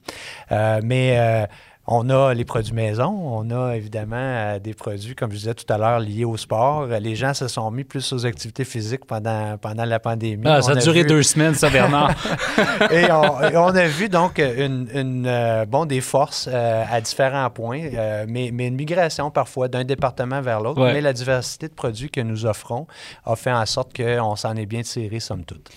mais 0.50 1.48
on 1.92 2.08
a 2.12 2.36
les 2.36 2.46
produits 2.46 2.74
maison, 2.74 3.08
on 3.08 3.50
a 3.50 3.76
évidemment 3.76 4.16
euh, 4.16 4.60
des 4.60 4.76
produits, 4.76 5.16
comme 5.16 5.32
je 5.32 5.38
disais 5.38 5.54
tout 5.56 5.72
à 5.74 5.78
l'heure, 5.80 6.00
liés 6.00 6.24
au 6.24 6.38
sport. 6.38 6.86
Les 6.86 7.16
gens 7.16 7.34
se 7.34 7.48
sont 7.48 7.72
mis 7.72 7.84
plus 7.84 8.14
aux 8.14 8.28
activités 8.28 8.64
physiques 8.64 9.06
pendant, 9.06 9.58
pendant 9.58 9.86
la 9.86 10.00
pandémie. 10.00 10.44
Ah, 10.46 10.62
ça 10.62 10.74
a, 10.74 10.76
duré 10.76 11.04
deux 11.04 11.24
semaines, 11.24 11.56
ça, 11.56 11.72
Bernard. 11.72 12.12
et, 12.92 13.12
on, 13.12 13.76
a 13.76 13.88
vu 13.88 14.08
donc 14.08 14.38
une, 14.38 15.26
euh, 15.26 15.66
bon, 15.66 15.86
des 15.86 16.02
forces 16.02 16.48
euh, 16.52 16.84
à 16.88 17.02
différents 17.02 17.50
points, 17.50 17.90
mais, 18.28 18.52
mais, 18.54 18.68
une 18.68 18.76
migration 18.76 19.32
parfois 19.32 19.68
d'un 19.68 19.84
département 19.84 20.42
vers 20.42 20.62
l'autre. 20.62 20.80
Mais 20.80 21.02
la 21.02 21.14
diversité 21.14 21.70
de 21.70 21.74
produits 21.74 22.12
que 22.12 22.22
nous 22.22 22.46
offrons 22.46 22.86
a 23.26 23.36
fait 23.36 23.52
en 23.52 23.66
sorte 23.66 23.98
qu'on 23.98 24.36
s'en 24.36 24.56
est 24.56 24.68
bien 24.68 24.84
tiré, 24.84 25.20
somme 25.20 25.44
toute. 25.44 25.68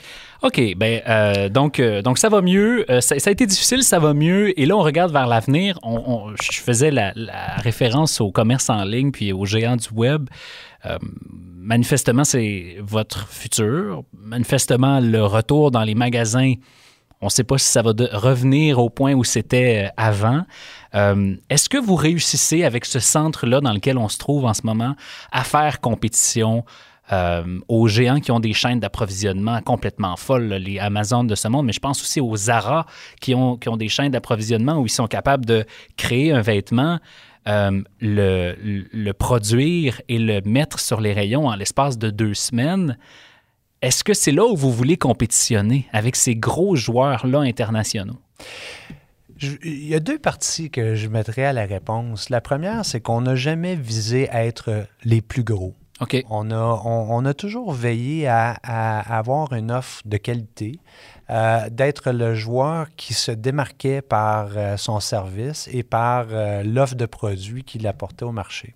OK, 0.42 0.60
ben 0.76 1.00
euh, 1.08 1.48
donc, 1.48 1.78
euh, 1.78 2.02
donc 2.02 2.18
ça 2.18 2.28
va 2.28 2.42
mieux. 2.42 2.84
Euh, 2.90 3.00
ça, 3.00 3.14
a 3.14 3.30
été 3.30 3.46
difficile, 3.46 3.84
ça 3.84 4.00
va 4.00 4.12
mieux. 4.12 4.58
Et 4.58 4.66
là, 4.66 4.76
on 4.76 4.82
regarde 4.82 5.12
vers 5.12 5.28
l'avenir. 5.28 5.78
je 6.40 6.60
faisais 6.60 6.90
la, 6.90 7.12
référence 7.58 8.20
au 8.20 8.32
commerce 8.32 8.68
en 8.68 8.82
ligne 8.82 9.12
puis 9.12 9.32
aux 9.32 9.44
géants 9.44 9.76
du 9.76 9.88
web. 9.94 10.28
manifestement, 11.30 12.24
c'est 12.24 12.78
votre 12.80 13.28
futur. 13.28 14.02
Manifestement, 14.18 14.98
le 14.98 15.24
retour 15.24 15.70
dans 15.70 15.84
les 15.84 15.94
magasins, 15.94 16.54
on 17.20 17.26
ne 17.26 17.30
sait 17.30 17.44
pas 17.44 17.58
si 17.58 17.66
ça 17.66 17.82
va 17.82 17.92
revenir 18.12 18.80
au 18.80 18.90
point 18.90 19.14
où 19.14 19.22
c'était 19.22 19.90
avant. 19.96 20.42
Est-ce 20.92 21.68
que 21.68 21.78
vous 21.78 21.94
réussissez 21.94 22.64
avec 22.64 22.84
ce 22.84 22.98
centre-là 22.98 23.60
dans 23.60 23.72
lequel 23.72 23.96
on 23.96 24.08
se 24.08 24.18
trouve 24.18 24.44
en 24.44 24.54
ce 24.54 24.62
moment 24.64 24.96
à 25.30 25.44
faire 25.44 25.80
compétition? 25.80 26.64
Euh, 27.10 27.58
aux 27.66 27.88
géants 27.88 28.20
qui 28.20 28.30
ont 28.30 28.38
des 28.38 28.52
chaînes 28.52 28.78
d'approvisionnement 28.78 29.60
complètement 29.60 30.16
folles, 30.16 30.54
les 30.54 30.78
Amazon 30.78 31.24
de 31.24 31.34
ce 31.34 31.48
monde, 31.48 31.66
mais 31.66 31.72
je 31.72 31.80
pense 31.80 32.00
aussi 32.00 32.20
aux 32.20 32.36
Zara 32.36 32.86
qui 33.20 33.34
ont, 33.34 33.56
qui 33.56 33.68
ont 33.68 33.76
des 33.76 33.88
chaînes 33.88 34.12
d'approvisionnement 34.12 34.78
où 34.78 34.86
ils 34.86 34.90
sont 34.90 35.08
capables 35.08 35.44
de 35.44 35.66
créer 35.96 36.32
un 36.32 36.42
vêtement, 36.42 37.00
euh, 37.48 37.82
le, 38.00 38.54
le, 38.92 39.12
produire 39.12 40.00
et 40.08 40.18
le 40.18 40.42
mettre 40.42 40.78
sur 40.78 41.00
les 41.00 41.12
rayons 41.12 41.48
en 41.48 41.56
l'espace 41.56 41.98
de 41.98 42.08
deux 42.08 42.34
semaines. 42.34 42.96
Est-ce 43.82 44.04
que 44.04 44.14
c'est 44.14 44.30
là 44.30 44.46
où 44.46 44.54
vous 44.54 44.70
voulez 44.70 44.96
compétitionner 44.96 45.88
avec 45.92 46.14
ces 46.14 46.36
gros 46.36 46.76
joueurs-là 46.76 47.40
internationaux? 47.40 48.20
il 49.64 49.88
y 49.88 49.94
a 49.96 49.98
deux 49.98 50.18
parties 50.18 50.70
que 50.70 50.94
je 50.94 51.08
mettrais 51.08 51.44
à 51.44 51.52
la 51.52 51.66
réponse. 51.66 52.30
La 52.30 52.40
première, 52.40 52.84
c'est 52.84 53.00
qu'on 53.00 53.22
n'a 53.22 53.34
jamais 53.34 53.74
visé 53.74 54.28
à 54.30 54.44
être 54.44 54.86
les 55.04 55.20
plus 55.20 55.42
gros. 55.42 55.74
On, 56.28 56.50
a, 56.50 56.82
on, 56.84 57.24
a 57.24 57.34
toujours 57.34 57.72
veillé 57.72 58.26
à, 58.28 58.56
à, 58.62 59.18
avoir 59.18 59.52
une 59.52 59.70
offre 59.70 60.02
de 60.04 60.16
qualité, 60.16 60.78
euh, 61.30 61.68
d'être 61.70 62.10
le 62.10 62.34
joueur 62.34 62.88
qui 62.96 63.14
se 63.14 63.30
démarquait 63.30 64.02
par 64.02 64.48
euh, 64.56 64.76
son 64.76 64.98
service 64.98 65.68
et 65.72 65.84
par 65.84 66.26
euh, 66.30 66.62
l'offre 66.64 66.96
de 66.96 67.06
produits 67.06 67.62
qu'il 67.62 67.86
apportait 67.86 68.24
au 68.24 68.32
marché. 68.32 68.74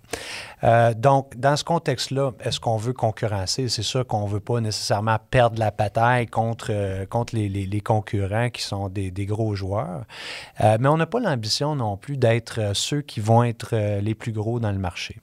donc, 0.95 1.35
dans 1.37 1.55
ce 1.55 1.63
contexte-là, 1.63 2.31
est-ce 2.39 2.59
qu'on 2.59 2.77
veut 2.77 2.93
concurrencer? 2.93 3.67
C'est 3.67 3.83
sûr 3.83 4.07
qu'on 4.07 4.25
ne 4.25 4.31
veut 4.31 4.39
pas 4.39 4.59
nécessairement 4.59 5.17
perdre 5.29 5.59
la 5.59 5.71
bataille 5.71 6.25
contre, 6.27 7.05
contre 7.09 7.35
les, 7.35 7.47
les, 7.47 7.81
concurrents 7.81 8.49
qui 8.49 8.63
sont 8.63 8.89
des, 8.89 9.11
des 9.11 9.25
gros 9.25 9.53
joueurs, 9.53 10.05
mais 10.59 10.87
on 10.87 10.97
n'a 10.97 11.05
pas 11.05 11.19
l'ambition 11.19 11.75
non 11.75 11.95
plus 11.95 12.17
d'être 12.17 12.75
ceux 12.75 13.01
qui 13.01 13.19
vont 13.19 13.43
être 13.43 13.75
les 13.99 14.15
plus 14.15 14.31
gros 14.31 14.59
dans 14.59 14.71
le 14.71 14.79
marché. 14.79 15.17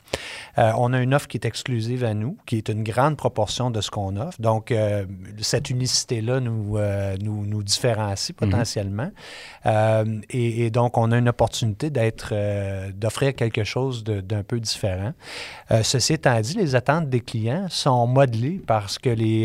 on 0.56 0.92
a 0.92 1.00
une 1.00 1.14
offre 1.14 1.26
qui 1.26 1.36
est 1.36 1.46
exclusive 1.46 2.04
à 2.04 2.14
nous, 2.14 2.36
qui 2.46 2.56
est 2.56 2.68
une 2.68 2.84
grande 2.84 3.16
proportion 3.16 3.70
de 3.70 3.80
ce 3.80 3.90
qu'on 3.90 4.16
offre. 4.16 4.40
Donc, 4.40 4.72
cette 5.40 5.68
unicité-là 5.70 6.40
nous, 6.40 6.78
nous, 7.24 7.46
nous 7.46 7.62
différencie 7.62 8.30
mhm. 8.30 8.36
potentiellement. 8.50 9.10
Euh, 9.66 10.20
et, 10.30 10.70
donc, 10.70 10.96
on 10.98 11.10
a 11.12 11.18
une 11.18 11.28
opportunité 11.28 11.90
d'être, 11.90 12.30
euh, 12.32 12.90
d'offrir 12.94 13.34
quelque 13.34 13.64
chose 13.64 14.04
d'un 14.04 14.42
peu 14.42 14.60
différent. 14.60 15.12
Euh, 15.70 15.82
ceci 15.82 16.14
étant 16.14 16.40
dit, 16.40 16.54
les 16.54 16.74
attentes 16.74 17.08
des 17.08 17.20
clients 17.20 17.66
sont 17.68 18.06
modelées 18.06 18.60
parce 18.66 18.98
que 18.98 19.10
les, 19.10 19.44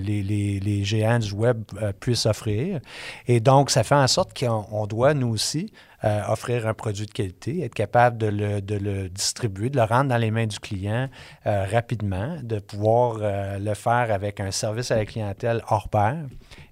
les, 0.00 0.22
les, 0.22 0.60
les, 0.60 0.84
géants 0.84 1.18
du 1.18 1.32
web 1.32 1.62
puissent 2.00 2.26
offrir. 2.26 2.80
Et 3.26 3.40
donc, 3.40 3.70
ça 3.70 3.84
fait 3.84 3.94
en 3.94 4.06
sorte 4.06 4.38
qu'on 4.38 4.86
doit, 4.86 5.14
nous 5.14 5.28
aussi, 5.28 5.72
euh, 6.04 6.20
offrir 6.28 6.66
un 6.66 6.74
produit 6.74 7.06
de 7.06 7.12
qualité, 7.12 7.62
être 7.62 7.72
capable 7.72 8.18
de 8.18 8.26
le, 8.26 8.60
de 8.60 8.74
le, 8.74 9.08
distribuer, 9.08 9.70
de 9.70 9.76
le 9.76 9.84
rendre 9.84 10.10
dans 10.10 10.18
les 10.18 10.30
mains 10.30 10.46
du 10.46 10.58
client 10.60 11.08
euh, 11.46 11.64
rapidement, 11.64 12.36
de 12.42 12.58
pouvoir 12.58 13.18
euh, 13.22 13.58
le 13.58 13.72
faire 13.72 14.12
avec 14.12 14.38
un 14.38 14.50
service 14.50 14.90
à 14.90 14.96
la 14.96 15.06
clientèle 15.06 15.62
hors 15.70 15.88
pair. 15.88 16.18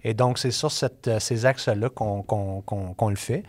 Et 0.05 0.12
donc, 0.12 0.39
c'est 0.39 0.51
sur 0.51 0.71
ces 0.71 1.47
axes-là 1.47 1.89
qu'on 1.89 3.09
le 3.09 3.17
fait 3.17 3.45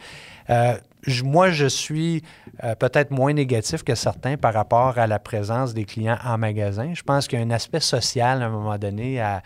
moi, 1.23 1.49
je 1.49 1.65
suis 1.65 2.23
euh, 2.63 2.75
peut-être 2.75 3.11
moins 3.11 3.33
négatif 3.33 3.83
que 3.83 3.95
certains 3.95 4.37
par 4.37 4.53
rapport 4.53 4.97
à 4.97 5.07
la 5.07 5.19
présence 5.19 5.73
des 5.73 5.85
clients 5.85 6.17
en 6.23 6.37
magasin. 6.37 6.93
Je 6.93 7.03
pense 7.03 7.27
qu'il 7.27 7.39
y 7.39 7.41
a 7.41 7.45
un 7.45 7.51
aspect 7.51 7.79
social 7.79 8.41
à 8.41 8.45
un 8.45 8.49
moment 8.49 8.77
donné 8.77 9.19
à, 9.19 9.41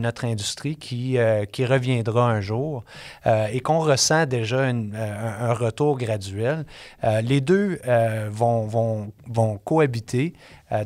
notre 0.00 0.24
industrie 0.24 0.76
qui, 0.76 1.18
euh, 1.18 1.44
qui 1.44 1.66
reviendra 1.66 2.30
un 2.30 2.40
jour 2.40 2.84
euh, 3.26 3.48
et 3.52 3.60
qu'on 3.60 3.80
ressent 3.80 4.24
déjà 4.24 4.60
un, 4.62 5.52
retour 5.52 5.98
graduel. 5.98 6.64
les 7.22 7.40
deux 7.40 7.80
vont, 8.30 8.66
vont, 8.66 9.12
vont 9.26 9.58
cohabiter. 9.58 10.34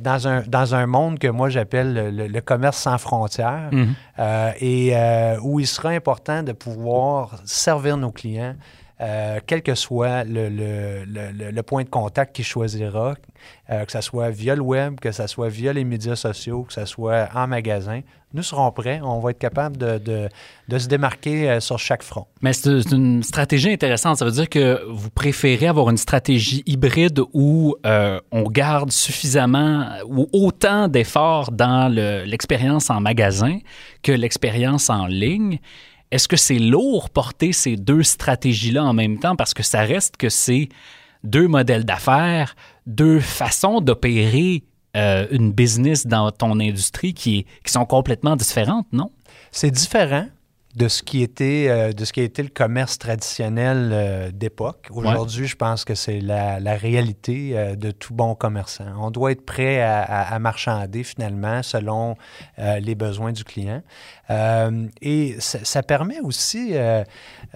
dans, 0.01 0.29
un, 0.29 0.43
dans 0.43 0.75
un 0.75 0.87
monde 0.87 1.19
que 1.19 1.29
moi 1.29 1.49
j'appelle 1.49 2.15
le, 2.15 2.41
commerce 2.41 2.79
sans 2.79 2.99
frontières 2.99 3.71
mm-hmm. 3.73 4.55
et 4.61 4.95
où 5.43 5.61
il 5.61 5.67
sera 5.67 5.91
important 5.91 6.43
de 6.43 6.53
pouvoir 6.53 7.41
servir 7.45 7.97
nos 7.97 8.11
clients 8.11 8.55
euh, 9.03 9.41
quel 9.45 9.63
que 9.63 9.75
soit 9.75 10.23
le, 10.23 10.49
le, 10.49 11.51
le, 11.51 11.63
point 11.65 11.83
de 11.83 11.89
contact 11.89 12.37
qu'il 12.37 12.45
choisira, 12.45 13.15
euh, 13.69 13.85
que 13.85 13.91
ce 13.91 14.01
soit 14.01 14.31
via 14.31 14.55
le 14.55 14.63
web, 14.63 15.01
que 15.01 15.11
ce 15.11 15.27
soit 15.27 15.49
via 15.49 15.73
les 15.73 15.83
médias 15.83 16.15
sociaux, 16.15 16.63
que 16.63 16.73
ce 16.73 16.85
soit 16.85 17.29
en 17.35 17.49
magasin, 17.49 18.03
nous 18.33 18.45
serons 18.45 18.71
prêts. 18.71 19.01
On 19.03 19.19
va 19.19 19.33
être 19.33 19.41
capable 19.41 19.77
de, 19.77 19.99
de, 19.99 20.29
de 20.69 20.79
se 20.79 20.87
démarquer 20.87 21.51
euh, 21.51 21.59
sur 21.59 21.81
chaque 21.81 22.05
front. 22.05 22.27
Mais 22.43 22.53
c'est 22.53 22.93
une 22.93 23.25
stratégie 23.25 23.73
intéressante. 23.73 24.19
Ça 24.19 24.25
veut 24.25 24.31
dire 24.31 24.49
que 24.49 24.81
vous 24.89 25.11
préférez 25.11 25.67
avoir 25.67 25.91
une 25.91 25.97
stratégie 25.97 26.63
hybride 26.67 27.23
où 27.33 27.75
on 27.85 28.43
garde 28.45 28.93
suffisamment 28.93 29.85
ou 30.07 30.29
autant 30.33 30.87
d'efforts 30.87 31.51
dans 31.51 31.93
l'expérience 31.93 32.89
en 32.89 33.01
magasin 33.01 33.59
que 34.03 34.13
l'expérience 34.13 34.91
en 34.91 35.07
ligne. 35.07 35.59
Est-ce 36.13 36.29
que 36.29 36.37
c'est 36.37 36.59
lourd 36.59 37.09
porter 37.09 37.55
ces 37.55 37.77
deux 37.77 38.03
stratégies-là 38.03 38.85
en 38.85 38.93
même 38.93 39.19
temps? 39.19 39.35
Parce 39.35 39.55
que 39.55 39.63
ça 39.63 39.81
reste 39.81 40.19
que 40.19 40.29
c'est 40.29 40.69
deux 41.25 41.49
modèles 41.49 41.87
d'affaires, 41.87 42.55
deux 42.87 43.19
façons 43.19 43.81
d'opérer 43.81 44.63
euh, 44.95 45.27
une 45.31 45.53
business 45.53 46.07
dans 46.07 46.31
ton 46.31 46.61
industrie 46.61 47.15
qui, 47.15 47.47
qui 47.65 47.73
sont 47.73 47.87
complètement 47.87 48.37
différentes, 48.37 48.87
non? 48.93 49.11
C'est 49.53 49.71
différent. 49.71 50.27
De 50.75 50.89
ce 50.89 51.03
qui 51.03 51.23
était 51.23 51.67
euh, 51.69 51.93
de 51.93 52.05
ce 52.05 52.13
qui 52.15 52.21
a 52.21 52.23
été 52.23 52.43
le 52.43 52.49
commerce 52.49 52.97
traditionnel 52.99 53.91
euh, 53.93 54.31
d'époque. 54.33 54.89
Aujourd'hui, 55.13 55.47
je 55.47 55.55
pense 55.57 55.85
que 55.85 55.95
c'est 55.95 56.21
la, 56.21 56.61
la 56.61 56.75
réalité 56.77 57.53
euh, 57.55 57.77
de 57.77 57.91
tout 57.91 58.15
bon 58.15 58.35
commerçant. 58.35 58.87
On 58.99 59.11
doit 59.11 59.33
être 59.33 59.45
prêt 59.45 59.81
à, 59.83 60.01
à- 60.03 60.35
à 60.35 60.39
marchander 60.39 61.05
finalement 61.05 61.63
selon 61.63 62.17
euh, 62.59 62.81
les 62.81 62.95
besoins 62.95 63.33
du 63.33 63.45
client. 63.45 63.83
Et 65.03 65.37
ça, 65.41 65.59
ça 65.63 65.83
permet 65.83 66.21
aussi 66.21 66.73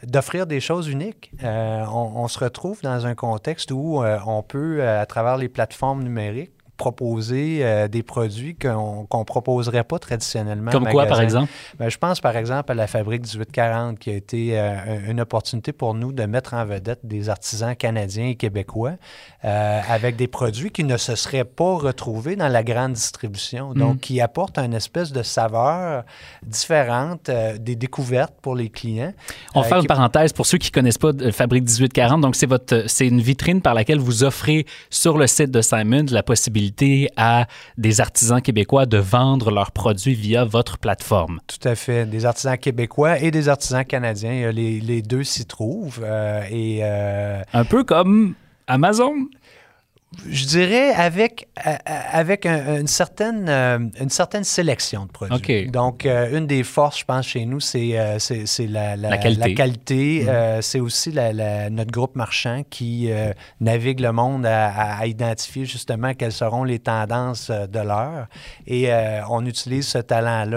d'offrir 0.03 0.47
des 0.47 0.61
choses 0.61 0.89
uniques. 0.89 1.31
On, 1.43 2.13
on 2.17 2.29
se 2.29 2.39
retrouve 2.39 2.83
dans 2.83 3.07
un 3.07 3.15
contexte 3.15 3.71
où 3.71 4.03
on 4.27 4.43
peut, 4.43 4.87
à 4.87 5.07
travers 5.07 5.39
les 5.39 5.49
plateformes 5.49 6.03
numériques, 6.03 6.53
proposer 6.77 7.61
euh, 7.63 7.89
des 7.89 8.03
produits 8.03 8.55
qu'on 8.57 9.07
qu'on 9.09 9.25
proposerait 9.25 9.85
pas 9.85 9.99
traditionnellement. 9.99 10.71
en 10.71 10.73
Comme 10.73 10.89
quoi, 10.89 11.07
par 11.07 11.21
exemple? 11.21 11.51
Ben, 11.79 11.89
je 11.89 11.99
pense 11.99 12.21
par 12.21 12.37
exemple 12.37 12.71
à 12.73 12.75
la 12.75 12.87
Fabrique 12.87 13.23
1840 13.23 13.99
qui 13.99 14.11
a 14.11 14.15
été 14.15 14.59
euh, 14.59 14.77
un- 15.07 15.11
une 15.11 15.21
opportunité 15.21 15.73
pour 15.73 15.95
nous 15.95 16.13
de 16.13 16.25
mettre 16.25 16.55
en 16.55 16.65
vedette 16.65 17.01
des 17.05 17.29
artisans 17.29 17.75
canadiens 17.77 18.27
et 18.29 18.35
québécois 18.37 18.93
euh, 19.45 19.81
avec 19.89 20.17
des 20.17 20.27
produits 20.29 20.71
qui 20.71 20.85
ne 20.85 20.97
se 20.97 21.15
seraient 21.17 21.45
pas 21.45 21.77
retrouvés 21.77 22.37
dans 22.37 22.49
la 22.49 22.63
grande 22.63 22.93
distribution. 22.93 23.73
Donc, 23.75 23.97
Mm. 23.97 24.01
qui 24.01 24.21
apportent 24.21 24.59
une 24.59 24.75
espèce 24.75 25.13
de 25.13 25.23
saveur 25.23 26.05
différente, 26.43 27.31
des 27.59 27.77
découvertes 27.77 28.35
pour 28.43 28.55
les 28.55 28.69
clients. 28.69 29.13
On 29.55 29.61
va 29.63 29.67
faire 29.69 29.79
qui- 29.79 29.83
une 29.85 29.89
parenthèse 29.89 30.33
pour 30.33 30.47
ceux 30.47 30.59
qui 30.59 30.71
ne 30.71 30.75
connaissent 30.75 30.99
pas 30.99 31.13
Fabrique 31.33 31.65
1840. 31.65 32.21
Donc, 32.21 32.37
c'est 32.37 33.07
une 33.07 33.21
vitrine 33.21 33.61
par 33.61 33.75
laquelle 33.75 33.99
vous 33.99 34.25
offrez 34.25 34.67
sur 34.91 35.19
le 35.19 35.27
site 35.27 35.51
de 35.51 35.61
Simons 35.63 36.07
la 36.11 36.23
possibilité 36.23 36.66
à 37.17 37.47
des 37.79 38.01
artisans 38.01 38.41
québécois 38.41 38.87
de 38.87 38.99
vendre 38.99 39.51
leurs 39.51 39.71
produits 39.73 40.15
via 40.15 40.45
votre 40.45 40.79
plateforme. 40.79 41.41
Tout 41.47 41.69
à 41.69 41.75
fait. 41.75 42.07
Des 42.07 42.25
artisans 42.25 42.57
québécois 42.59 43.19
et 43.19 43.31
des 43.31 43.49
artisans 43.49 43.85
canadiens. 43.85 44.33
Euh, 44.49 44.53
Les, 44.53 44.81
les 44.81 45.03
deux 45.03 45.25
s'y 45.25 45.47
trouvent. 45.47 46.01
euh, 46.05 46.43
et 46.51 46.81
euh, 46.83 47.43
Un 47.53 47.65
peu 47.65 47.85
comme 47.85 48.35
Amazon. 48.67 49.15
Je 50.29 50.47
dirais 50.47 50.93
avec, 50.95 51.49
euh, 51.67 51.77
avec 51.85 52.47
un- 52.47 52.77
une, 52.81 52.87
certaine, 52.87 53.49
euh, 53.49 53.79
une 54.01 54.09
certaine 54.09 54.45
sélection 54.45 55.05
de 55.05 55.11
produits. 55.11 55.69
Donc, 55.71 56.07
euh, 56.07 56.39
une 56.39 56.47
des 56.47 56.63
forces, 56.63 57.01
je 57.01 57.05
pense, 57.05 57.27
chez 57.27 57.45
nous, 57.45 57.61
c'est 57.61 57.99
euh, 57.99 58.19
c'est- 58.19 58.67
la, 58.67 58.97
La 58.97 59.19
qualité. 59.19 59.55
qualité. 59.55 60.21
Mhm. 60.23 60.29
Euh, 60.29 60.63
c'est 60.63 60.81
aussi 60.81 61.11
la- 61.11 61.69
notre 61.71 61.91
groupe 61.91 62.17
marchand 62.17 62.63
qui 62.71 63.11
euh, 63.11 63.33
navigue 63.61 64.01
le 64.01 64.13
monde 64.13 64.47
à, 64.47 65.07
identifier 65.07 65.65
justement 65.67 66.15
quelles 66.15 66.33
seront 66.33 66.65
les 66.65 66.79
tendances 66.79 67.51
euh, 67.51 67.67
de 67.67 67.81
l'heure. 67.81 68.27
Et 68.67 68.93
euh, 68.93 69.21
on 69.29 69.45
utilise 69.45 69.89
ce 69.89 69.99
talent-là 69.99 70.57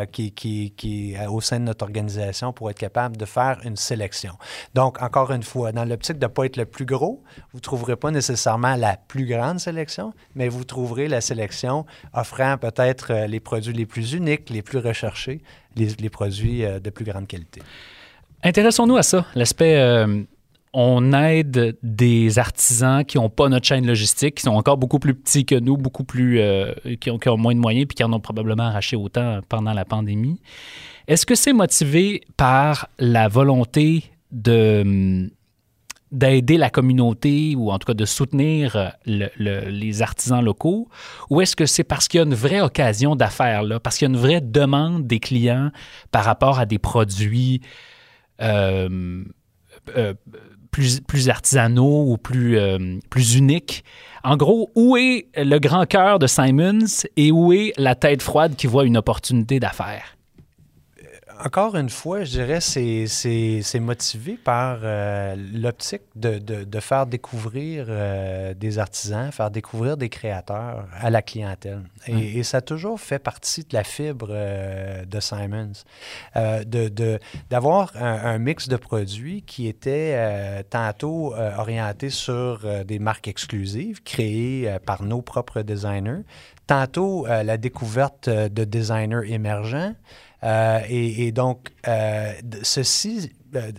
euh, 0.00 0.04
qui, 0.06 0.32
qui, 0.32 0.72
qui 0.76 1.14
au 1.28 1.40
sein 1.40 1.60
de 1.60 1.64
notre 1.64 1.84
organisation 1.84 2.52
pour 2.52 2.70
être 2.70 2.78
capable 2.78 3.16
de 3.16 3.24
faire 3.26 3.58
une 3.64 3.76
sélection. 3.76 4.32
Donc, 4.74 5.00
encore 5.02 5.30
une 5.32 5.42
fois, 5.42 5.70
dans 5.72 5.84
l'optique 5.84 6.18
de 6.18 6.26
ne 6.26 6.30
pas 6.30 6.46
être 6.46 6.56
le 6.56 6.64
plus 6.66 6.86
gros, 6.86 7.22
vous 7.52 7.58
ne 7.58 7.60
trouverez 7.60 7.96
pas 7.96 8.10
nécessairement 8.10 8.74
la 8.74 8.85
plus 8.94 9.26
grande 9.26 9.58
sélection, 9.58 10.12
mais 10.34 10.48
vous 10.48 10.64
trouverez 10.64 11.08
la 11.08 11.20
sélection 11.20 11.86
offrant 12.12 12.56
peut-être 12.58 13.12
euh, 13.12 13.26
les 13.26 13.40
produits 13.40 13.72
les 13.72 13.86
plus 13.86 14.12
uniques, 14.12 14.50
les 14.50 14.62
plus 14.62 14.78
recherchés, 14.78 15.40
les, 15.76 16.10
produits 16.10 16.64
euh, 16.64 16.78
de 16.78 16.90
plus 16.90 17.04
grande 17.04 17.26
qualité. 17.26 17.62
Intéressons-nous 18.42 18.96
à 18.96 19.02
ça, 19.02 19.26
l'aspect. 19.34 19.76
euh, 19.76 20.22
on 20.78 21.14
aide 21.14 21.78
des 21.82 22.38
artisans 22.38 23.02
qui 23.02 23.16
n'ont 23.16 23.30
pas 23.30 23.48
notre 23.48 23.66
chaîne 23.66 23.86
logistique, 23.86 24.34
qui 24.36 24.42
sont 24.42 24.50
encore 24.50 24.76
beaucoup 24.76 24.98
plus 24.98 25.14
petits 25.14 25.46
que 25.46 25.54
nous, 25.54 25.78
beaucoup 25.78 26.04
plus. 26.04 26.38
qui, 27.00 27.10
ont, 27.10 27.18
qui 27.18 27.30
ont 27.30 27.38
moins 27.38 27.54
de 27.54 27.60
moyens 27.60 27.86
puis 27.86 27.94
qui 27.94 28.04
en 28.04 28.12
ont 28.12 28.20
probablement 28.20 28.64
arraché 28.64 28.94
autant 28.94 29.40
pendant 29.48 29.72
la 29.72 29.86
pandémie. 29.86 30.38
Est-ce 31.08 31.24
que 31.24 31.34
c'est 31.34 31.54
motivé 31.54 32.20
par 32.36 32.90
la 32.98 33.28
volonté 33.28 34.04
de 34.32 34.82
hum, 34.84 35.30
d'aider 36.12 36.56
la 36.56 36.70
communauté 36.70 37.54
ou 37.56 37.70
en 37.70 37.78
tout 37.78 37.86
cas 37.86 37.94
de 37.94 38.04
soutenir 38.04 38.76
euh, 38.76 38.88
le- 39.06 39.30
le- 39.36 39.68
les 39.70 40.02
artisans 40.02 40.44
locaux? 40.44 40.88
Ou 41.30 41.40
est-ce 41.40 41.56
que 41.56 41.66
c'est 41.66 41.84
parce 41.84 42.08
qu'il 42.08 42.18
y 42.18 42.22
a 42.22 42.26
une 42.26 42.34
vraie 42.34 42.60
occasion 42.60 43.16
d'affaires 43.16 43.62
parce 43.82 43.98
qu'il 43.98 44.08
y 44.08 44.10
a 44.10 44.14
une 44.14 44.20
vraie 44.20 44.40
demande 44.40 45.06
des 45.06 45.18
clients 45.18 45.70
par 46.12 46.24
rapport 46.24 46.58
à 46.58 46.66
des 46.66 46.78
produits 46.78 47.60
euh, 48.40 49.24
euh, 49.96 50.14
plus, 50.70 51.28
artisanaux 51.28 52.12
ou 52.12 52.18
plus, 52.18 52.58
plus 53.10 53.36
uniques? 53.36 53.84
En 54.22 54.36
gros, 54.36 54.70
où 54.74 54.96
est 54.96 55.28
le 55.36 55.58
grand 55.58 55.86
cœur 55.86 56.18
de 56.18 56.26
Simons 56.26 57.06
et 57.16 57.30
où 57.32 57.52
est 57.52 57.72
la 57.78 57.94
tête 57.94 58.22
froide 58.22 58.56
qui 58.56 58.66
voit 58.66 58.84
une 58.84 58.96
opportunité 58.96 59.60
d'affaires? 59.60 60.15
Encore 61.44 61.76
une 61.76 61.90
fois, 61.90 62.24
je 62.24 62.30
dirais 62.30 62.60
c'est 62.60 63.06
c'est 63.06 63.60
c'est 63.62 63.80
motivé 63.80 64.38
par 64.42 64.78
euh, 64.82 65.36
l'optique 65.54 66.02
de, 66.14 66.38
de- 66.38 66.64
de 66.64 66.80
faire 66.80 67.06
découvrir 67.06 67.86
euh, 67.88 68.54
des 68.54 68.78
artisans, 68.78 69.30
faire 69.32 69.50
découvrir 69.50 69.96
des 69.98 70.08
créateurs 70.08 70.86
à 70.98 71.10
la 71.10 71.20
clientèle. 71.22 71.82
Et, 72.06 72.38
et 72.38 72.42
ça 72.42 72.58
a 72.58 72.60
toujours 72.62 72.98
fait 73.00 73.18
partie 73.18 73.62
de 73.64 73.74
la 73.74 73.84
fibre 73.84 74.28
euh, 74.30 75.04
de 75.04 75.20
Simons, 75.20 75.72
de- 76.36 76.88
de- 76.88 77.18
d'avoir 77.50 77.92
un, 77.96 78.14
un 78.34 78.38
mix 78.38 78.68
de 78.68 78.76
produits 78.76 79.42
qui 79.42 79.66
était 79.68 80.64
tantôt 80.70 81.34
orienté 81.58 82.08
sur 82.08 82.64
des 82.84 82.98
marques 82.98 83.28
exclusives 83.28 84.02
créées 84.02 84.76
par 84.86 85.02
nos 85.02 85.20
propres 85.22 85.60
designers, 85.62 86.22
tantôt 86.66 87.26
la 87.26 87.56
découverte 87.58 88.28
de 88.30 88.64
designers 88.64 89.30
émergents. 89.32 89.92
Euh, 90.44 90.80
et, 90.88 91.32
donc, 91.32 91.68
euh, 91.88 92.32
ceci, 92.62 93.32
euh, 93.54 93.72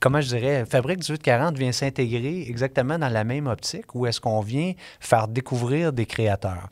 comment 0.00 0.20
je 0.20 0.28
dirais, 0.28 0.64
Fabrique 0.66 0.98
1840 0.98 1.56
vient 1.56 1.72
s'intégrer 1.72 2.46
exactement 2.48 2.98
dans 2.98 3.08
la 3.08 3.24
même 3.24 3.46
optique 3.46 3.94
où 3.94 4.06
est-ce 4.06 4.20
qu'on 4.20 4.40
vient 4.40 4.72
faire 5.00 5.28
découvrir 5.28 5.92
des 5.92 6.06
créateurs. 6.06 6.68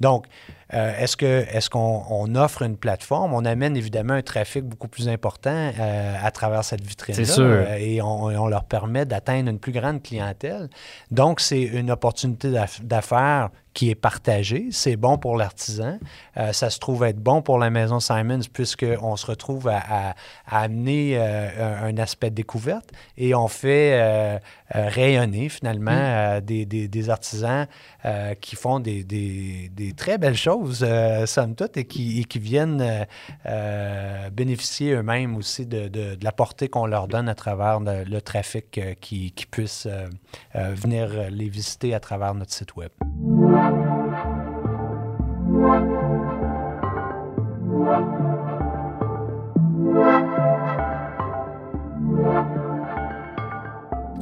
Donc, 0.00 0.26
euh, 0.74 0.92
est-ce 0.98 1.16
que 1.16 1.46
est-ce 1.50 1.70
qu'on 1.70 2.02
on 2.10 2.34
offre 2.34 2.62
une 2.62 2.76
plateforme? 2.76 3.32
On 3.32 3.44
amène 3.44 3.76
évidemment 3.76 4.14
un 4.14 4.22
trafic 4.22 4.64
beaucoup 4.64 4.88
plus 4.88 5.08
important 5.08 5.50
euh, 5.78 6.14
à 6.22 6.30
travers 6.30 6.64
cette 6.64 6.82
vitrine-là. 6.84 7.24
C'est 7.24 7.32
sûr. 7.32 7.44
euh, 7.44 7.76
et 7.78 8.02
on, 8.02 8.46
leur 8.48 8.64
permet 8.64 9.06
d'atteindre 9.06 9.50
une 9.50 9.58
plus 9.58 9.72
grande 9.72 10.02
clientèle. 10.02 10.68
Donc, 11.10 11.40
c'est 11.40 11.62
une 11.62 11.90
opportunité 11.90 12.50
d'aff- 12.50 12.82
d'affaires 12.82 13.50
qui 13.74 13.90
est 13.90 13.94
partagée. 13.94 14.68
C'est 14.70 14.96
bon 14.96 15.18
pour 15.18 15.36
l'artisan. 15.36 15.98
Euh, 16.36 16.52
ça 16.52 16.68
se 16.68 16.78
trouve 16.78 17.04
être 17.04 17.18
bon 17.20 17.42
pour 17.42 17.58
la 17.58 17.70
maison 17.70 18.00
Simons 18.00 18.40
puisqu'on 18.52 19.16
se 19.16 19.26
retrouve 19.26 19.68
à, 19.68 19.78
à- 19.78 20.14
à 20.48 20.60
amener 20.62 21.16
un, 21.18 21.96
aspect 21.98 22.30
de 22.30 22.34
découverte 22.36 22.90
et 23.16 23.34
on 23.34 23.48
fait 23.48 24.40
rayonner 24.74 25.48
finalement 25.48 25.90
euh, 25.92 26.40
des, 26.40 26.66
des- 26.66 26.88
des 26.88 27.10
artisans 27.10 27.66
euh, 28.04 28.34
qui 28.34 28.56
font 28.56 28.80
des, 28.80 29.02
des- 29.04 29.70
très 29.96 30.18
belles 30.18 30.36
choses, 30.36 30.84
euh, 30.86 31.26
somme 31.26 31.54
toute, 31.54 31.76
et 31.76 31.84
qui, 31.84 32.20
et 32.20 32.24
qui 32.24 32.38
viennent 32.38 32.80
euh, 32.80 33.04
euh, 33.46 34.30
bénéficier 34.30 34.92
eux-mêmes 34.92 35.36
aussi 35.36 35.66
de, 35.66 35.88
de- 35.88 36.14
de 36.14 36.24
la 36.24 36.32
portée 36.32 36.68
qu'on 36.68 36.86
leur 36.86 37.08
donne 37.08 37.28
à 37.28 37.34
travers 37.34 37.80
le, 37.80 38.04
le 38.04 38.20
trafic 38.20 38.78
euh, 38.78 38.94
qui, 39.00 39.32
qui 39.32 39.46
puisse 39.46 39.86
euh, 39.86 40.08
euh, 40.56 40.74
venir 40.74 41.30
les 41.30 41.48
visiter 41.48 41.94
à 41.94 42.00
travers 42.00 42.34
notre 42.34 42.52
site 42.52 42.76
Web. 42.76 42.90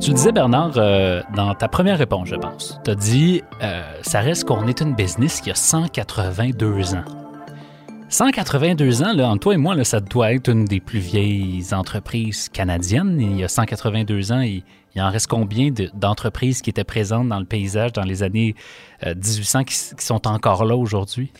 Tu 0.00 0.10
le 0.10 0.16
disais, 0.16 0.32
Bernard, 0.32 0.72
euh, 0.76 1.22
dans 1.34 1.54
ta 1.54 1.68
première 1.68 1.98
réponse, 1.98 2.28
je 2.28 2.36
pense. 2.36 2.78
Tu 2.84 2.90
as 2.90 2.94
dit, 2.94 3.42
euh, 3.62 3.82
ça 4.02 4.20
reste 4.20 4.44
qu'on 4.44 4.66
est 4.68 4.80
une 4.80 4.94
business 4.94 5.40
qui 5.40 5.50
a 5.50 5.54
182 5.54 6.94
ans. 6.94 7.04
182 8.08 9.02
ans, 9.02 9.12
là, 9.14 9.28
entre 9.28 9.40
toi 9.40 9.54
et 9.54 9.56
moi, 9.56 9.74
là, 9.74 9.82
ça 9.84 10.00
doit 10.00 10.32
être 10.32 10.48
une 10.48 10.64
des 10.64 10.80
plus 10.80 11.00
vieilles 11.00 11.64
entreprises 11.72 12.48
canadiennes. 12.50 13.18
Il 13.20 13.36
y 13.38 13.42
a 13.44 13.48
182 13.48 14.30
ans, 14.32 14.40
il, 14.40 14.62
il 14.94 15.02
en 15.02 15.10
reste 15.10 15.26
combien 15.26 15.70
de- 15.70 15.90
d'entreprises 15.94 16.62
qui 16.62 16.70
étaient 16.70 16.84
présentes 16.84 17.28
dans 17.28 17.40
le 17.40 17.44
paysage 17.46 17.92
dans 17.92 18.04
les 18.04 18.22
années 18.22 18.54
euh, 19.06 19.14
1800 19.14 19.64
qui, 19.64 19.74
s- 19.74 19.94
qui 19.98 20.04
sont 20.04 20.28
encore 20.28 20.64
là 20.64 20.76
aujourd'hui? 20.76 21.32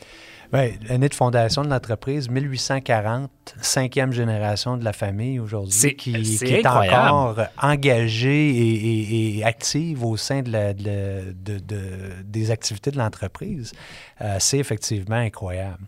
Ben, 0.53 0.73
L'année 0.89 1.09
de 1.09 1.15
fondation 1.15 1.63
de 1.63 1.69
l'entreprise, 1.69 2.29
1840, 2.29 3.31
cinquième 3.61 4.13
génération 4.13 4.77
de 4.77 4.85
la 4.85 4.93
famille 4.93 5.41
aujourd'hui, 5.41 5.73
qui, 5.95 6.15
est 6.59 6.63
encore 6.67 7.37
engagée 7.63 8.49
et, 8.51 8.75
et- 8.75 9.39
et 9.39 9.45
active 9.45 10.05
au 10.05 10.17
sein 10.17 10.43
de 10.43 10.51
la- 10.53 10.73
de 10.75 10.85
la- 10.85 11.23
de- 11.33 11.59
de- 11.59 12.23
des 12.25 12.51
activités 12.51 12.91
de 12.91 12.99
l'entreprise. 12.99 13.73
Euh, 14.23 14.37
c'est 14.39 14.59
effectivement 14.59 15.17
incroyable. 15.17 15.79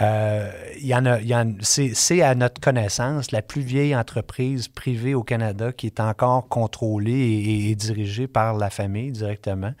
Euh, 0.00 0.50
y 0.80 0.94
en 0.94 1.04
a, 1.06 1.20
il 1.20 1.26
y 1.26 1.34
en- 1.34 1.54
c'est, 1.60 1.92
c'est 1.94 2.22
à 2.22 2.34
notre 2.34 2.60
connaissance 2.60 3.30
la 3.30 3.42
plus 3.42 3.60
vieille 3.62 3.94
entreprise 3.94 4.68
privée 4.68 5.14
au 5.14 5.22
Canada 5.22 5.70
qui 5.72 5.86
est 5.86 6.00
encore 6.00 6.48
contrôlée 6.48 7.12
et, 7.12 7.70
et 7.70 7.74
dirigée 7.74 8.26
par 8.26 8.54
la 8.56 8.70
famille 8.70 9.10
directement. 9.12 9.72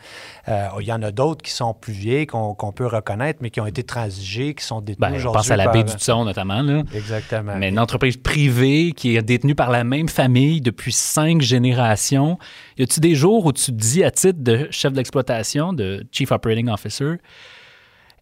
Euh, 0.48 0.68
il 0.80 0.86
y 0.86 0.92
en 0.92 1.02
a 1.02 1.10
d'autres 1.10 1.42
qui 1.42 1.50
sont 1.50 1.72
plus 1.74 1.92
vieilles, 1.94 2.26
qu'on, 2.26 2.54
qu'on 2.54 2.72
peut 2.72 2.86
reconnaître, 2.86 3.38
mais 3.42 3.50
qui 3.50 3.60
ont 3.60 3.66
été 3.66 3.82
transigées, 3.82 4.54
qui 4.54 4.64
sont 4.64 4.80
détenues 4.80 5.00
Ben, 5.00 5.10
je 5.12 5.16
aujourd'hui. 5.28 5.38
pense 5.38 5.50
à 5.50 5.56
la 5.56 5.64
par- 5.64 5.72
baie 5.74 5.84
du 5.84 5.92
Son, 5.98 6.24
notamment. 6.24 6.60
Là. 6.62 6.80
Exactement. 6.94 7.02
Exactement. 7.12 7.56
Mais 7.56 7.68
une 7.70 7.78
entreprise 7.78 8.16
privée 8.16 8.92
qui 8.96 9.16
est 9.16 9.22
détenue 9.22 9.54
par 9.54 9.70
la 9.70 9.84
même 9.84 10.08
famille 10.08 10.60
depuis 10.60 10.92
cinq 10.92 11.40
générations. 11.42 12.38
Y 12.78 12.82
a-tu 12.84 13.00
des 13.00 13.14
jours 13.14 13.44
où 13.46 13.52
tu 13.52 13.66
te 13.66 13.70
dis 13.72 14.02
à 14.04 14.10
titre 14.10 14.38
de 14.42 14.68
chef 14.70 14.92
d'exploitation, 14.92 15.72
de 15.72 16.06
Chief 16.10 16.30
Operating 16.32 16.68
Officer, 16.68 17.14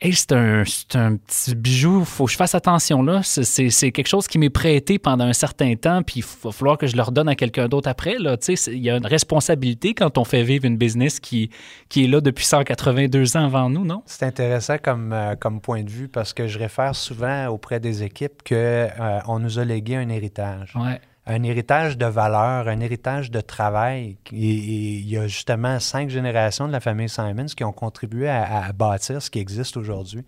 Hey, 0.03 0.15
c'est 0.15 0.33
un, 0.33 0.63
c'est 0.67 0.97
un 0.97 1.17
petit 1.17 1.55
bijou, 1.55 2.07
faut 2.07 2.25
que 2.25 2.31
je 2.33 2.37
fasse 2.39 2.55
attention 2.55 3.03
là. 3.03 3.21
C'est, 3.23 3.93
quelque 3.93 4.07
chose 4.07 4.27
qui 4.29 4.39
m'est 4.39 4.49
prêté 4.49 4.99
pendant 4.99 5.27
un 5.27 5.35
certain 5.35 5.75
temps, 5.75 6.03
puis 6.03 6.21
il 6.21 6.25
va 6.43 6.53
falloir 6.53 6.79
que 6.79 6.87
je 6.87 6.97
le 6.97 7.03
redonne 7.03 7.29
à 7.29 7.35
quelqu'un 7.35 7.69
d'autre 7.69 7.87
après. 7.91 8.17
Là. 8.19 8.39
Tu 8.39 8.47
sais, 8.47 8.57
c'est- 8.57 8.73
Il 8.73 8.83
y 8.83 8.89
a 8.89 8.97
une 8.97 9.05
responsabilité 9.05 9.93
quand 9.93 10.17
on 10.17 10.25
fait 10.25 10.43
vivre 10.43 10.65
une 10.65 10.79
business 10.79 11.21
qui, 11.21 11.51
qui 11.91 12.05
est 12.05 12.09
là 12.09 12.23
depuis 12.23 12.47
182 12.47 13.37
ans 13.37 13.45
avant 13.45 13.69
nous, 13.69 13.85
non? 13.85 14.03
C'est 14.07 14.25
intéressant 14.25 14.79
comme, 14.79 15.13
euh, 15.13 15.35
comme 15.37 15.61
point 15.61 15.83
de 15.83 15.91
vue 15.91 16.09
parce 16.09 16.33
que 16.33 16.47
je 16.47 16.59
réfère 16.59 16.95
souvent 16.95 17.49
auprès 17.49 17.79
des 17.79 18.03
équipes 18.03 18.43
qu'on 18.49 19.39
nous 19.39 19.59
a 19.59 19.65
légué 19.67 19.97
un 19.97 20.09
héritage. 20.09 20.73
Ouais. 20.77 20.99
Un 21.27 21.43
héritage 21.43 21.99
de 21.99 22.07
valeurs, 22.07 22.67
un 22.67 22.81
héritage 22.81 23.31
de 23.31 23.41
travail. 23.41 24.17
Et, 24.33 24.37
et 24.37 24.95
il 24.99 25.09
y 25.09 25.17
a 25.19 25.27
justement 25.29 25.79
cinq 25.79 26.09
générations 26.11 26.67
de 26.67 26.73
la 26.73 26.81
famille 26.81 27.09
Simons 27.09 27.47
qui 27.57 27.63
ont 27.63 27.73
contribué 27.73 28.29
à, 28.29 28.65
à 28.65 28.73
bâtir 28.73 29.21
ce 29.23 29.31
qui 29.31 29.39
existe 29.39 29.77
aujourd'hui. 29.77 30.25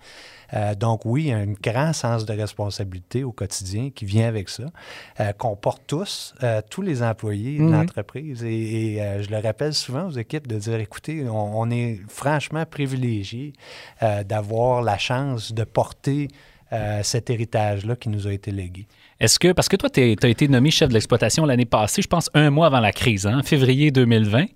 Euh, 0.55 0.75
donc 0.75 1.07
oui, 1.07 1.23
il 1.25 1.29
y 1.29 1.33
a 1.33 1.39
un 1.39 1.53
grand 1.53 1.93
sens 1.95 2.27
de 2.27 2.33
responsabilité 2.35 3.25
au 3.25 3.33
quotidien 3.33 3.89
qui 3.91 4.05
vient 4.05 4.29
avec 4.29 4.51
ça, 4.51 4.65
euh, 5.19 5.33
qu'on 5.33 5.57
porte 5.57 5.83
tous, 5.87 6.35
euh, 6.43 6.61
tous 6.69 6.83
les 6.83 7.03
employés 7.03 7.59
de 7.59 7.63
Mhm. 7.63 7.73
l'entreprise. 7.73 8.45
Et, 8.45 8.97
et, 8.97 9.23
je 9.23 9.31
le 9.31 9.39
rappelle 9.39 9.73
souvent 9.73 10.09
aux 10.09 10.11
équipes 10.19 10.47
de 10.47 10.59
dire, 10.59 10.79
écoutez, 10.79 11.27
on, 11.29 11.59
on 11.59 11.71
est 11.71 12.01
franchement 12.09 12.67
privilégiés 12.67 13.55
d'avoir 14.27 14.83
la 14.83 14.99
chance 14.99 15.53
de 15.53 15.65
porter 15.65 16.29
cet 17.03 17.29
héritage-là 17.31 17.97
qui 17.97 18.09
nous 18.09 18.27
a 18.27 18.33
été 18.33 18.51
légué. 18.51 18.87
Est-ce 19.23 19.39
que, 19.39 19.53
parce 19.53 19.69
que 19.69 19.77
toi, 19.77 19.89
tu 19.89 20.01
as 20.01 20.29
été 20.29 20.49
nommé 20.49 20.71
chef 20.73 20.89
de 20.89 20.95
l'exploitation 20.95 21.47
l'année 21.47 21.65
passée, 21.65 22.03
je 22.03 22.09
pense 22.09 22.29
un 22.35 22.51
mois 22.51 22.67
avant 22.67 22.81
la 22.81 22.93
crise, 22.93 23.25
hein, 23.27 23.39
en 23.39 23.43
février 23.45 23.91
2020. 23.93 24.47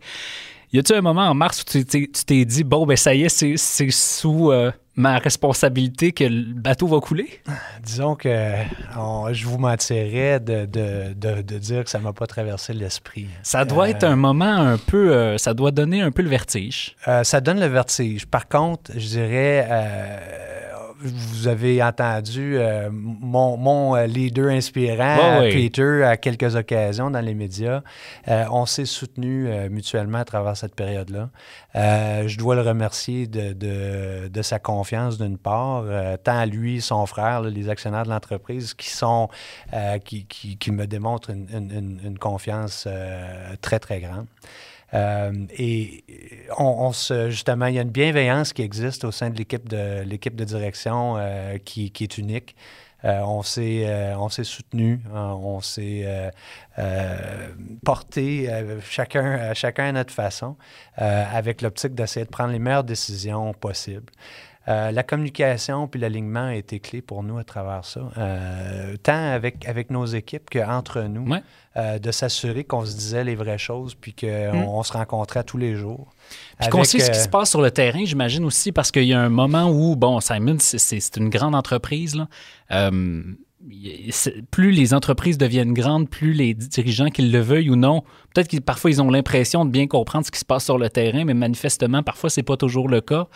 Y 0.73 0.81
a-tu 0.81 0.93
un 0.95 1.01
moment 1.01 1.29
en 1.29 1.35
mars 1.35 1.63
où 1.63 1.65
tu 1.65 1.85
t'es, 1.87 2.45
dit, 2.45 2.65
bon, 2.65 2.85
ben 2.85 2.97
ça 2.97 3.15
y 3.15 3.23
est, 3.23 3.29
c'est, 3.29 3.55
c'est 3.57 3.89
sous 3.93 4.51
euh, 4.51 4.73
ma 4.97 5.19
responsabilité 5.19 6.11
que 6.11 6.25
le 6.25 6.53
bateau 6.53 6.89
va 6.89 6.99
couler? 6.99 7.29
Disons 7.85 8.17
que 8.17 8.53
on- 8.99 9.33
je 9.33 9.47
vous 9.47 9.59
mentirais 9.59 10.41
de, 10.41 10.67
de- 10.67 11.15
de- 11.15 11.43
de 11.43 11.59
dire 11.59 11.85
que 11.85 11.91
ça 11.91 12.01
m'a 12.01 12.13
pas 12.13 12.27
traversé 12.27 12.73
l'esprit. 12.73 13.29
Ça 13.45 13.65
doit 13.65 13.85
Euh, 13.85 13.91
être 13.91 14.03
un 14.05 14.17
moment 14.17 14.45
un 14.57 14.77
peu, 14.77 15.13
euh, 15.13 15.39
ça 15.39 15.55
doit 15.55 15.71
donner 15.71 16.01
un 16.01 16.11
peu 16.11 16.23
le 16.23 16.29
vertige. 16.29 16.97
Euh, 17.07 17.23
ça 17.23 17.41
donne 17.41 17.61
le 17.61 17.67
vertige. 17.67 18.27
Par 18.27 18.49
contre, 18.49 18.91
je 18.97 19.07
dirais, 19.07 19.69
euh, 19.71 20.66
vous 21.01 21.47
avez 21.49 21.83
entendu 21.83 22.57
euh, 22.59 22.89
mon, 22.93 23.57
mon, 23.57 23.95
euh, 23.97 24.07
leader 24.07 24.49
inspirant. 24.49 25.17
Peter, 25.53 26.03
à 26.05 26.17
quelques 26.17 26.57
occasions 26.57 27.11
dans 27.11 27.21
les 27.21 27.35
médias. 27.35 27.83
Euh, 28.29 28.45
on 28.51 28.67
s'est 28.67 28.85
soutenus 28.87 29.49
euh, 29.51 29.69
mutuellement 29.69 30.19
à 30.19 30.25
travers 30.25 30.57
cette 30.57 30.75
période-là. 30.75 31.29
Je 31.75 32.39
dois 32.39 32.55
le 32.55 32.63
remercier 32.63 33.27
de, 33.27 33.53
de- 33.53 34.29
de 34.29 34.43
sa 34.43 34.59
confiance 34.59 35.19
d'une 35.19 35.37
part, 35.39 35.85
tant 36.25 36.45
lui, 36.47 36.81
son 36.81 37.05
frère, 37.07 37.43
là, 37.43 37.51
les 37.51 37.69
actionnaires 37.69 38.05
de 38.05 38.09
l'entreprise, 38.11 38.73
qui 38.75 38.89
sont, 38.91 39.29
qui, 40.05 40.25
qui- 40.25 40.57
qui 40.57 40.71
me 40.73 40.87
démontrent 40.87 41.31
une, 41.31 41.47
une- 41.53 42.01
une- 42.05 42.19
confiance 42.19 42.89
très, 43.61 43.79
très 43.79 44.01
grande. 44.01 44.27
Euh, 44.95 45.33
et 45.59 46.05
on, 46.59 46.65
on 46.65 46.93
se, 46.93 47.31
justement, 47.31 47.67
il 47.67 47.75
y 47.75 47.79
a 47.79 47.83
une 47.83 47.91
bienveillance 47.91 48.53
qui 48.53 48.63
existe 48.63 49.05
au 49.05 49.11
sein 49.11 49.31
de 49.31 49.37
l'équipe 49.37 49.69
de 49.69 50.03
l'équipe 50.03 50.37
de 50.37 50.45
direction 50.45 51.17
euh, 51.19 51.59
qui, 51.59 51.93
est 52.01 52.19
unique. 52.19 52.55
Euh, 53.05 53.21
on 53.21 53.43
s'est 53.43 53.85
euh, 53.87 54.17
on 54.17 54.29
s'est 54.29 54.45
soutenu, 54.45 55.01
on 55.13 55.61
s'est 55.61 56.03
euh, 56.05 56.31
euh, 56.79 57.49
porté 57.85 58.51
euh, 58.51 58.81
chacun, 58.81 59.53
chacun 59.55 59.87
à 59.87 59.93
notre 59.93 60.15
façon, 60.15 60.57
euh, 61.01 61.25
avec 61.31 61.63
l'optique 61.63 61.95
d'essayer 61.95 62.25
de 62.25 62.31
prendre 62.31 62.53
les 62.53 62.59
meilleures 62.59 62.85
décisions 62.85 63.53
possibles. 63.53 64.11
Euh, 64.69 64.91
la 64.91 65.03
communication 65.05 65.87
puis 65.87 66.01
l'alignement 66.01 66.47
a 66.47 66.55
été 66.57 66.81
clé 66.81 67.01
pour 67.03 67.23
nous 67.23 67.39
à 67.39 67.45
travers 67.45 67.85
ça, 67.85 68.01
Euh, 68.19 68.97
tant 69.03 69.33
avec, 69.33 69.67
avec 69.69 69.91
nos 69.91 70.07
équipes 70.07 70.51
qu'entre 70.51 71.03
nous, 71.03 71.29
Ouais. 71.31 71.43
euh, 71.77 71.99
de 72.01 72.11
s'assurer 72.11 72.65
qu'on 72.65 72.85
se 72.85 72.97
disait 72.97 73.23
les 73.23 73.37
vraies 73.37 73.59
choses 73.59 73.95
puis 73.95 74.13
qu'on 74.15 74.27
Mm. 74.55 74.65
on 74.69 74.83
se 74.83 74.93
rencontrait 74.93 75.45
tous 75.45 75.59
les 75.59 75.77
jours. 75.77 76.09
Puis 76.59 76.69
qu'on 76.71 76.83
sait 76.85 76.99
ce 76.99 77.11
qui 77.11 77.19
se 77.19 77.29
passe 77.29 77.51
sur 77.51 77.63
le 77.63 77.71
terrain, 77.71 78.05
j'imagine 78.05 78.45
aussi, 78.45 78.73
parce 78.73 78.91
qu'il 78.91 79.05
y 79.05 79.13
a 79.15 79.21
un 79.21 79.29
moment 79.29 79.71
où, 79.71 79.95
bon, 79.95 80.19
Simon, 80.21 80.57
c'est- 80.59 81.17
une 81.17 81.29
grande 81.31 81.55
entreprise. 81.55 82.17
Là. 82.17 82.27
Plus 84.51 84.71
les 84.71 84.95
entreprises 84.95 85.39
deviennent 85.39 85.73
grandes, 85.73 86.09
plus 86.09 86.33
les 86.33 86.55
dirigeants, 86.55 87.09
qu'ils 87.09 87.33
le 87.33 87.41
veuillent 87.41 87.71
ou 87.71 87.77
non, 87.77 88.05
peut-être 88.37 88.49
que 88.51 88.59
parfois 88.59 88.91
ils 88.91 89.01
ont 89.03 89.11
l'impression 89.11 89.65
de 89.65 89.71
bien 89.71 89.87
comprendre 89.87 90.27
ce 90.27 90.31
qui 90.31 90.39
se 90.39 90.45
passe 90.45 90.65
sur 90.65 90.79
le 90.79 90.91
terrain, 90.91 91.25
mais 91.25 91.35
manifestement, 91.35 92.03
parfois, 92.03 92.29
c'est 92.31 92.43
pas 92.43 92.57
toujours 92.57 92.89
le 92.89 93.01
cas. 93.01 93.27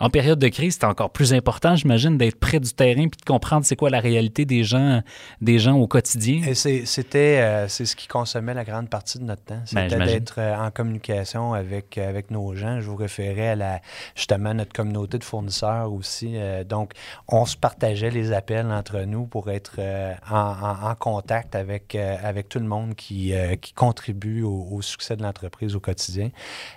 En 0.00 0.10
période 0.10 0.38
de 0.38 0.48
crise, 0.48 0.76
c'est 0.78 0.86
encore 0.86 1.10
plus 1.10 1.32
important, 1.32 1.76
j'imagine, 1.76 2.18
d'être 2.18 2.38
près 2.38 2.60
du 2.60 2.72
terrain 2.72 3.08
puis 3.08 3.18
de 3.20 3.24
comprendre 3.24 3.64
c'est 3.64 3.76
quoi 3.76 3.90
la 3.90 4.00
réalité 4.00 4.44
des 4.44 4.62
gens, 4.64 5.02
des 5.40 5.58
gens 5.58 5.76
au 5.76 5.86
quotidien. 5.86 6.42
Et 6.46 6.54
c'était 6.54 7.38
euh, 7.40 7.68
c'est 7.68 7.86
ce 7.86 7.96
qui 7.96 8.06
consommait 8.06 8.54
la 8.54 8.64
grande 8.64 8.88
partie 8.90 9.18
de 9.18 9.24
notre 9.24 9.42
temps. 9.44 9.62
Ben, 9.72 9.88
C'était 9.88 10.04
d'être 10.04 10.34
euh, 10.38 10.56
en 10.56 10.70
communication 10.70 11.54
avec, 11.54 11.96
avec 11.98 12.30
nos 12.30 12.54
gens. 12.54 12.80
Je 12.80 12.86
vous 12.90 12.96
référais 12.96 13.48
à 13.48 13.56
la, 13.56 13.80
justement 14.14 14.52
notre 14.54 14.72
communauté 14.72 15.18
de 15.18 15.24
fournisseurs 15.24 15.92
aussi. 15.92 16.32
Euh, 16.34 16.64
donc, 16.64 16.92
on 17.28 17.46
se 17.46 17.56
partageait 17.56 18.10
les 18.10 18.32
appels 18.32 18.66
entre 18.70 19.00
nous 19.00 19.26
pour 19.26 19.50
être 19.50 19.76
euh, 19.78 20.12
en, 20.30 20.36
en- 20.36 20.90
en 20.90 20.94
contact 20.96 21.54
avec, 21.54 21.94
euh, 21.94 22.16
avec 22.22 22.48
tout 22.48 22.58
le 22.58 22.66
monde 22.66 22.94
qui, 22.94 23.32
euh, 23.34 23.56
qui 23.56 23.72
contribue 23.72 24.42
au, 24.50 24.82
succès 24.82 25.16
de 25.16 25.22
l'entreprise 25.22 25.74
au 25.76 25.80
quotidien. 25.80 26.30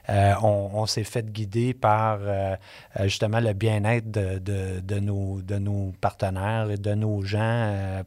Euh, 0.10 0.34
on 0.42 0.86
s'est 0.86 1.04
fait 1.04 1.32
guider 1.32 1.74
par 1.74 2.20
euh, 2.22 2.56
euh, 3.00 3.04
justement 3.04 3.40
le 3.40 3.54
bien-être 3.54 4.10
de, 4.10 4.40
de- 4.40 5.00
nos, 5.00 5.42
de 5.42 5.58
nos 5.58 5.94
partenaires 6.02 6.70
et 6.70 6.78
de 6.78 6.94
nos 6.94 7.22
gens. 7.24 8.04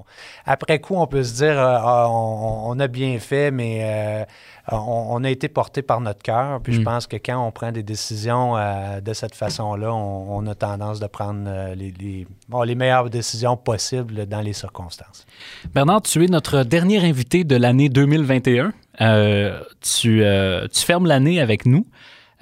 On- 0.00 0.04
après 0.46 0.78
coup, 0.80 0.94
on 0.96 1.06
peut 1.06 1.22
se 1.22 1.34
dire 1.34 1.58
euh, 1.58 1.76
Ah, 1.80 2.06
on, 2.08 2.62
on 2.70 2.80
a 2.80 2.88
bien 2.88 3.18
fait, 3.18 3.50
mais 3.50 3.80
euh, 3.82 4.24
on, 4.72 5.06
on 5.10 5.24
a 5.24 5.30
été 5.30 5.48
porté 5.48 5.82
par 5.82 6.00
notre 6.00 6.22
cœur. 6.22 6.60
Puis 6.62 6.72
je 6.74 6.80
Mm. 6.80 6.84
pense 6.84 7.06
que 7.06 7.16
quand 7.16 7.44
on 7.46 7.50
prend 7.52 7.72
des 7.72 7.82
décisions 7.82 8.56
euh, 8.56 9.00
de 9.00 9.12
cette 9.12 9.34
façon-là, 9.34 9.92
on, 9.92 10.46
a 10.46 10.54
tendance 10.54 11.00
de 11.00 11.06
prendre 11.06 11.44
euh, 11.46 11.74
les, 11.74 11.92
les- 11.98 12.26
bon, 12.48 12.62
les 12.62 12.74
meilleures 12.74 13.10
décisions 13.10 13.56
possibles 13.56 14.26
dans 14.26 14.40
les 14.40 14.52
circonstances. 14.52 15.26
Bernard, 15.74 16.02
tu 16.02 16.24
es 16.24 16.28
notre 16.28 16.62
dernier 16.64 17.04
invité 17.04 17.44
de 17.44 17.56
l'année 17.56 17.88
2021. 17.88 18.72
Euh, 19.00 19.60
tu, 19.80 20.22
tu 20.72 20.80
fermes 20.84 21.06
l'année 21.06 21.40
avec 21.40 21.64
nous. 21.66 21.86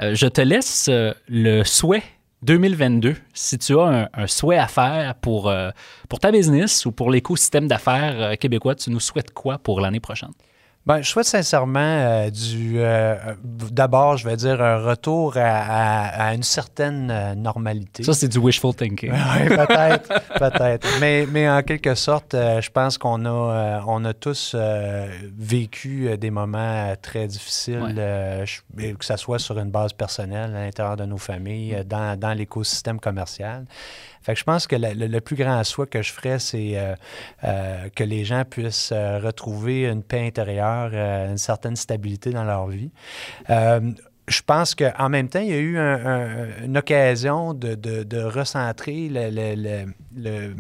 Je 0.01 0.27
te 0.29 0.41
laisse 0.41 0.89
le 1.29 1.65
souhait 1.65 2.03
2022. 2.43 3.17
Si 3.35 3.59
tu 3.59 3.79
as 3.79 4.09
un, 4.13 4.27
souhait 4.27 4.59
à 4.59 4.69
faire 4.69 5.15
pour, 5.17 5.49
euh, 5.49 5.71
pour 6.09 6.21
ta 6.21 6.31
business 6.31 6.87
ou 6.87 6.93
pour 6.93 7.11
l'écosystème 7.11 7.67
d'affaires 7.67 8.21
euh, 8.21 8.35
québécois, 8.37 8.75
tu 8.75 8.91
nous 8.91 9.01
souhaites 9.01 9.33
quoi 9.33 9.59
pour 9.59 9.81
l'année 9.81 10.01
prochaine? 10.01 10.33
Ben, 10.89 11.03
je 11.03 11.09
souhaite 11.11 11.27
sincèrement 11.27 11.79
euh, 11.81 12.31
du. 12.31 12.77
euh, 12.81 13.15
D'abord, 13.45 14.17
je 14.17 14.27
vais 14.27 14.37
dire 14.37 14.63
un 14.63 14.79
retour 14.79 15.37
à, 15.37 15.43
à- 15.43 16.29
à 16.29 16.35
une 16.35 16.43
certaine 16.43 17.11
euh, 17.11 17.35
normalité. 17.35 18.03
Ça, 18.05 18.15
c'est 18.15 18.29
du 18.29 18.39
wishful 18.39 18.75
thinking. 18.75 19.13
Oui, 19.13 19.49
peut-être, 19.49 20.09
peut-être. 20.39 20.89
Mais, 20.99 21.27
mais 21.31 21.47
en 21.49 21.63
quelque 21.63 21.95
sorte, 21.95 22.33
euh, 22.33 22.63
je 22.63 22.71
pense 22.71 22.97
qu'on 22.97 23.27
a, 23.27 23.29
euh, 23.29 23.81
on 23.87 24.03
a 24.07 24.15
tous 24.15 24.53
euh, 24.55 25.07
vécu 25.39 26.09
euh, 26.09 26.17
des 26.17 26.31
moments 26.31 26.59
euh, 26.89 26.95
très 27.01 27.27
difficiles, 27.27 27.81
Ouais. 27.83 27.93
euh, 27.99 28.47
je- 28.47 28.61
et 28.83 28.95
que 28.95 29.05
ce 29.05 29.17
soit 29.19 29.39
sur 29.39 29.59
une 29.59 29.71
base 29.71 29.93
personnelle, 29.93 30.57
à 30.57 30.65
l'intérieur 30.65 30.97
de 30.97 31.05
nos 31.05 31.19
familles, 31.19 31.75
euh, 31.75 31.85
dans, 31.85 32.19
dans 32.19 32.33
l'écosystème 32.33 32.99
commercial. 32.99 33.67
Fait 34.23 34.35
que 34.35 34.39
je 34.39 34.45
pense 34.45 34.67
que 34.67 34.77
le, 34.77 35.21
plus 35.21 35.37
grand 35.37 35.63
souhait 35.65 35.87
que 35.87 36.03
je 36.03 36.13
ferais, 36.13 36.39
c'est 36.39 36.73
euh, 36.79 36.95
euh, 37.45 37.89
que 37.95 38.05
les 38.05 38.25
gens 38.25 38.45
puissent 38.45 38.91
euh, 38.93 39.19
retrouver 39.19 39.87
une 39.87 40.03
paix 40.03 40.27
intérieure, 40.27 40.93
une 40.95 41.39
certaine 41.39 41.77
stabilité 41.77 42.31
dans 42.31 42.45
leur 42.45 42.67
vie. 42.69 42.91
Je 43.49 44.43
pense 44.45 44.75
qu'en 44.75 45.09
même 45.09 45.29
temps, 45.31 45.41
il 45.41 45.49
y 45.49 45.55
a 45.55 45.59
eu 45.59 45.79
un- 45.79 46.07
un- 46.07 46.65
une 46.65 46.77
occasion 46.77 47.55
de, 47.55 48.23
recentrer 48.25 49.09
le- 49.11 50.55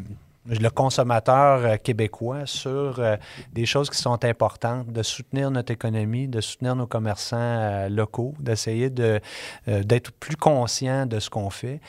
le- 0.49 0.71
consommateur 0.71 1.65
euh, 1.65 1.77
québécois 1.77 2.43
sur 2.45 2.99
euh, 2.99 3.17
des 3.53 3.67
choses 3.67 3.91
qui 3.91 3.99
sont 3.99 4.25
importantes, 4.25 4.93
de 4.93 5.03
soutenir 5.03 5.51
notre 5.51 5.73
économie, 5.73 6.29
de 6.29 6.41
soutenir 6.41 6.77
nos 6.77 6.87
commerçants 6.87 7.37
euh, 7.39 7.89
locaux, 7.89 8.35
d'essayer 8.39 8.91
de, 8.91 9.21
d'être 9.67 10.13
plus 10.13 10.37
conscient 10.37 11.07
de 11.07 11.19
ce 11.21 11.31
qu'on 11.31 11.51
fait. 11.51 11.81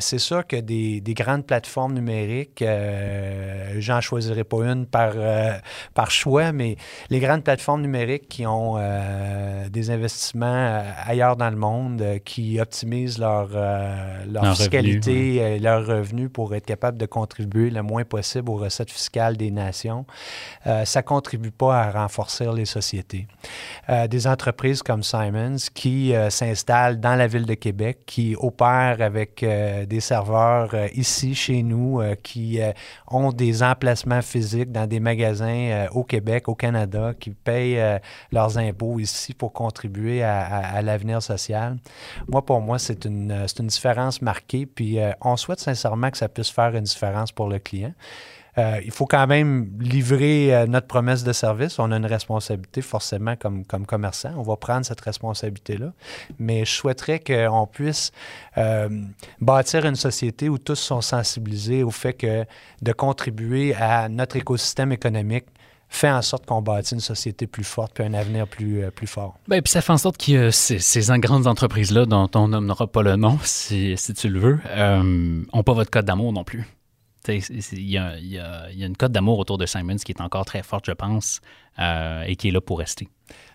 C'est 0.00 0.18
sûr 0.18 0.46
que 0.46 0.56
des, 0.56 1.00
des 1.00 1.14
grandes 1.14 1.46
plateformes 1.46 1.94
numériques, 1.94 2.64
j'en 3.78 4.00
choisirai 4.00 4.44
pas 4.44 4.64
une 4.64 4.86
par, 4.86 5.12
par 5.94 6.10
choix, 6.10 6.52
mais 6.52 6.76
les 7.08 7.20
grandes 7.20 7.44
plateformes 7.44 7.82
numériques 7.82 8.28
qui 8.28 8.46
ont 8.46 8.78
des 9.68 9.90
investissements 9.90 10.82
ailleurs 11.06 11.36
dans 11.36 11.50
le 11.50 11.56
monde, 11.56 12.04
qui 12.24 12.60
optimisent 12.60 13.18
leur, 13.18 13.48
leur 13.50 14.44
Leur 14.44 14.56
fiscalité 14.56 15.36
et 15.36 15.58
leurs 15.58 15.86
revenus 15.86 16.30
pour 16.32 16.54
être 16.54 16.66
capables 16.66 16.98
de 16.98 17.06
contribuer 17.06 17.70
moins 17.82 18.04
possible 18.04 18.50
aux 18.50 18.56
recettes 18.56 18.90
fiscales 18.90 19.36
des 19.36 19.50
nations, 19.50 20.04
euh, 20.66 20.84
ça 20.84 21.00
ne 21.00 21.04
contribue 21.04 21.50
pas 21.50 21.82
à 21.82 21.90
renforcer 21.90 22.46
les 22.54 22.64
sociétés. 22.64 23.26
Euh, 23.88 24.06
des 24.06 24.26
entreprises 24.26 24.82
comme 24.82 25.02
Simons 25.02 25.56
qui 25.74 26.14
euh, 26.14 26.30
s'installent 26.30 27.00
dans 27.00 27.16
la 27.16 27.26
ville 27.26 27.46
de 27.46 27.54
Québec, 27.54 28.00
qui 28.06 28.36
opèrent 28.38 29.00
avec 29.00 29.44
des 29.44 30.00
serveurs 30.00 30.74
ici, 30.94 31.34
chez 31.34 31.62
nous, 31.62 32.00
qui 32.22 32.60
ont 33.08 33.32
des 33.32 33.62
emplacements 33.62 34.22
physiques 34.22 34.72
dans 34.72 34.86
des 34.86 35.00
magasins 35.00 35.86
au 35.92 36.04
Québec, 36.04 36.48
au 36.48 36.54
Canada, 36.54 37.12
qui 37.18 37.30
payent 37.30 38.00
leurs 38.32 38.58
impôts 38.58 38.98
ici 38.98 39.34
pour 39.34 39.52
contribuer 39.52 40.22
à, 40.22 40.44
à 40.44 40.82
l'avenir 40.82 41.22
social. 41.22 41.78
Moi, 42.28 42.44
pour 42.44 42.60
moi, 42.60 42.78
c'est 42.78 43.04
une, 43.04 43.46
une 43.58 43.66
différence 43.66 44.22
marquée, 44.22 44.66
puis 44.66 44.98
on 45.20 45.36
souhaite 45.36 45.60
sincèrement 45.60 46.10
que 46.10 46.18
ça 46.18 46.28
puisse 46.28 46.50
faire 46.50 46.74
une 46.74 46.84
différence 46.84 47.32
pour 47.32 47.48
le 47.48 47.58
client. 47.58 47.69
Euh, 48.58 48.80
il 48.84 48.90
faut 48.90 49.06
quand 49.06 49.26
même 49.26 49.70
livrer 49.80 50.54
euh, 50.54 50.66
notre 50.66 50.86
promesse 50.86 51.24
de 51.24 51.32
service. 51.32 51.78
On 51.78 51.92
a 51.92 51.96
une 51.96 52.06
responsabilité 52.06 52.82
forcément 52.82 53.36
comme, 53.36 53.64
comme 53.64 53.86
commerçant. 53.86 54.32
On 54.36 54.42
va 54.42 54.56
prendre 54.56 54.84
cette 54.84 55.00
responsabilité-là. 55.00 55.92
Mais 56.38 56.64
je 56.64 56.72
souhaiterais 56.72 57.20
qu'on 57.20 57.66
puisse 57.66 58.12
euh, 58.58 58.88
bâtir 59.40 59.86
une 59.86 59.96
société 59.96 60.48
où 60.48 60.58
tous 60.58 60.76
sont 60.76 61.00
sensibilisés 61.00 61.82
au 61.82 61.90
fait 61.90 62.14
que 62.14 62.44
de 62.82 62.92
contribuer 62.92 63.74
à 63.74 64.08
notre 64.08 64.36
écosystème 64.36 64.92
économique 64.92 65.46
fait 65.92 66.10
en 66.10 66.22
sorte 66.22 66.46
qu'on 66.46 66.62
bâtit 66.62 66.94
une 66.94 67.00
société 67.00 67.48
plus 67.48 67.64
forte 67.64 67.94
puis 67.94 68.04
un 68.04 68.14
avenir 68.14 68.46
plus, 68.46 68.84
plus 68.94 69.08
fort. 69.08 69.36
Bien, 69.48 69.60
puis 69.60 69.72
ça 69.72 69.80
fait 69.80 69.92
en 69.92 69.98
sorte 69.98 70.24
que 70.24 70.52
ces, 70.52 70.78
grandes 71.18 71.48
entreprises-là, 71.48 72.06
dont 72.06 72.30
on 72.36 72.46
nommera 72.46 72.86
pas 72.86 73.02
le 73.02 73.16
nom 73.16 73.40
si, 73.42 73.96
si 73.96 74.14
tu 74.14 74.28
le 74.28 74.38
veux, 74.38 74.60
n'ont 75.02 75.62
pas 75.64 75.72
votre 75.72 75.90
code 75.90 76.04
d'amour 76.04 76.32
non 76.32 76.44
plus. 76.44 76.64
Il 77.28 77.90
y, 77.90 77.98
a, 77.98 78.70
une 78.72 78.96
cote 78.96 79.12
d'amour 79.12 79.38
autour 79.38 79.58
de 79.58 79.66
Simons 79.66 79.96
qui 79.96 80.12
est 80.12 80.20
encore 80.20 80.44
très 80.44 80.62
forte, 80.62 80.86
je 80.86 80.92
pense, 80.92 81.40
euh, 81.78 82.22
et 82.22 82.36
qui 82.36 82.48
est 82.48 82.50
là 82.50 82.60
pour 82.60 82.78
rester 82.78 83.08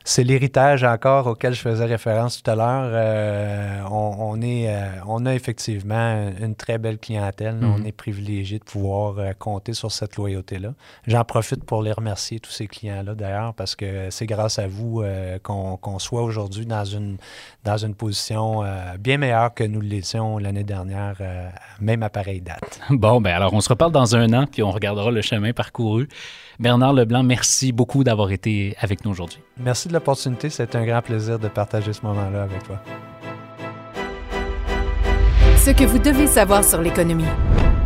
c'est 0.08 0.24
l'héritage 0.24 0.84
encore 0.84 1.26
auquel 1.26 1.54
je 1.54 1.62
faisais 1.62 1.84
référence 1.84 2.42
tout 2.42 2.52
à 2.52 2.56
l'heure. 2.56 2.92
Euh, 2.94 3.82
on, 3.90 4.40
est, 4.40 4.70
euh, 4.70 4.86
on 5.08 5.26
a 5.26 5.34
effectivement 5.34 6.32
une 6.40 6.54
très 6.54 6.78
belle 6.78 7.00
clientèle. 7.00 7.58
On 7.60 7.80
mhm. 7.80 7.88
est 7.88 7.92
privilégié 7.92 8.60
de 8.60 8.64
pouvoir 8.64 9.18
euh, 9.18 9.34
compter 9.34 9.74
sur 9.74 9.92
cette 9.92 10.16
loyauté-là. 10.16 10.76
J'en 11.08 11.24
profite 11.24 11.64
pour 11.64 11.82
les 11.82 11.92
remercier, 11.92 12.40
tous 12.40 12.52
ces 12.52 12.68
clients-là, 12.68 13.16
d'ailleurs, 13.16 13.56
parce 13.56 13.76
que 13.76 14.12
c'est 14.12 14.28
grâce 14.28 14.60
à 14.60 14.68
vous 14.68 15.04
qu'on 15.42 16.00
soit 16.00 16.22
aujourd'hui 16.22 16.68
dans 16.68 16.86
une, 16.86 17.18
dans 17.64 17.78
une 17.78 17.96
position 17.96 18.64
bien 19.00 19.18
meilleure 19.18 19.54
que 19.56 19.64
nous 19.64 19.82
l'étions 19.82 20.38
l'année 20.38 20.64
dernière, 20.64 21.16
même 21.80 22.04
à 22.04 22.10
pareille 22.10 22.42
date. 22.42 22.80
Bon, 22.92 23.20
ben 23.22 23.34
alors 23.34 23.54
on 23.54 23.62
se 23.62 23.70
reparle 23.70 23.92
dans 23.92 24.16
un 24.16 24.32
an, 24.34 24.46
puis 24.46 24.62
on 24.62 24.72
regardera 24.72 25.10
le 25.10 25.22
chemin 25.22 25.52
parcouru. 25.52 26.08
Bernard 26.60 26.94
Leblanc, 26.94 27.24
merci 27.24 27.72
beaucoup 27.72 28.04
d'avoir 28.04 28.32
été 28.32 28.76
avec 28.80 29.04
nous 29.04 29.12
aujourd'hui. 29.12 29.40
Merci 29.58 29.88
de 29.88 29.94
l'opportunité. 29.94 30.50
C'est 30.50 30.76
un 30.76 30.86
grand 30.86 31.02
plaisir 31.02 31.40
de 31.40 31.48
partager 31.48 31.94
ce 31.94 32.02
moment-là 32.06 32.44
avec 32.44 32.64
toi. 32.64 32.82
Ce 35.58 35.72
que 35.72 35.84
vous 35.84 36.00
devez 36.00 36.28
savoir 36.28 36.64
sur 36.64 36.82
l'économie. 36.82 37.26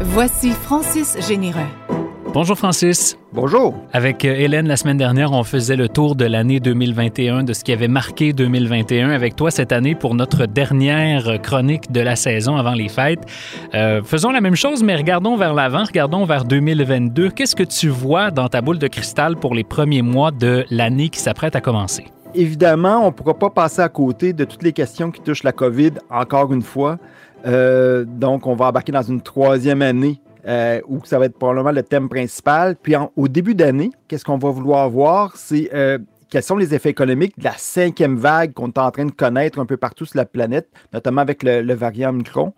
Voici 0.01 0.51
Francis 0.51 1.17
Généreux. 1.27 1.99
Bonjour 2.32 2.56
Francis. 2.56 3.18
Bonjour. 3.34 3.74
Avec 3.92 4.24
euh, 4.24 4.36
Hélène, 4.36 4.68
la 4.68 4.78
semaine 4.78 4.98
dernière, 4.98 5.32
on 5.32 5.44
faisait 5.44 5.76
le 5.76 5.89
tour 5.89 6.15
de 6.15 6.26
l'année 6.26 6.60
2021, 6.60 7.44
de 7.44 7.54
ce 7.54 7.63
qui 7.63 7.72
avait 7.72 7.88
marqué 7.88 8.34
2021. 8.34 9.10
Avec 9.10 9.36
toi 9.36 9.50
cette 9.50 9.72
année 9.72 9.96
pour 9.96 10.13
notre 10.13 10.46
dernière 10.46 11.42
chronique 11.42 11.92
de 11.92 12.02
la 12.02 12.15
saison 12.15 12.56
avant 12.56 12.74
les 12.74 12.88
fêtes. 12.88 13.26
Euh, 13.74 14.04
faisons 14.04 14.30
la 14.30 14.42
même 14.42 14.56
chose, 14.56 14.84
mais 14.84 14.96
regardons 14.96 15.38
vers 15.38 15.56
l'avant, 15.56 15.84
regardons 15.84 16.26
vers 16.26 16.46
2022. 16.46 17.32
Qu'est-ce 17.32 17.56
que 17.56 17.63
tu 17.63 17.89
vois 17.89 18.30
dans 18.30 18.48
ta 18.48 18.62
boule 18.62 18.78
de 18.78 18.88
cristal 18.88 19.36
pour 19.36 19.56
les 19.56 19.63
premiers 19.63 20.04
mois 20.04 20.30
de 20.30 20.65
l'année 20.70 21.10
qui 21.10 21.20
s'apprête 21.20 21.56
à 21.56 21.62
commencer? 21.62 22.06
Évidemment, 22.36 23.02
on 23.02 23.08
ne 23.08 23.12
pourra 23.12 23.34
pas 23.34 23.50
passer 23.50 23.82
à 23.82 23.89
côté 23.89 24.34
de 24.34 24.46
toutes 24.46 24.62
les 24.62 24.74
questions 24.74 25.10
qui 25.10 25.22
touchent 25.22 25.44
la 25.44 25.52
COVID, 25.52 25.94
encore 26.12 26.54
une 26.54 26.62
fois. 26.62 27.00
Euh, 27.48 28.06
donc, 28.08 28.46
on 28.46 28.54
va 28.54 28.68
embarquer 28.68 28.92
dans 28.92 29.02
une 29.02 29.22
troisième 29.22 29.82
année 29.82 30.22
euh, 30.47 30.82
où 30.88 31.04
ça 31.04 31.19
va 31.19 31.25
être 31.25 31.38
probablement 31.38 31.71
le 31.71 31.84
thème 31.84 32.08
principal. 32.10 32.75
Puis 32.75 32.95
au 33.15 33.28
début 33.28 33.56
d'année, 33.56 33.91
qu'est-ce 34.08 34.23
qu'on 34.23 34.38
va 34.38 34.49
vouloir 34.49 34.89
voir? 34.89 35.36
C'est 35.36 35.69
euh, 35.73 35.97
quels 36.30 36.43
sont 36.43 36.58
les 36.58 36.73
effets 36.73 36.89
économiques 36.89 37.38
de 37.38 37.43
la 37.43 37.54
cinquième 37.54 38.15
vague 38.15 38.54
qu'on 38.54 38.67
est 38.67 38.78
en 38.78 38.91
train 38.91 39.06
de 39.06 39.12
connaître 39.12 39.60
un 39.60 39.65
peu 39.65 39.78
partout 39.78 40.06
sur 40.06 40.17
la 40.17 40.25
planète, 40.25 40.69
notamment 40.93 41.21
avec 41.21 41.43
le, 41.43 41.73
variant 41.73 42.13
Micron. 42.13 42.54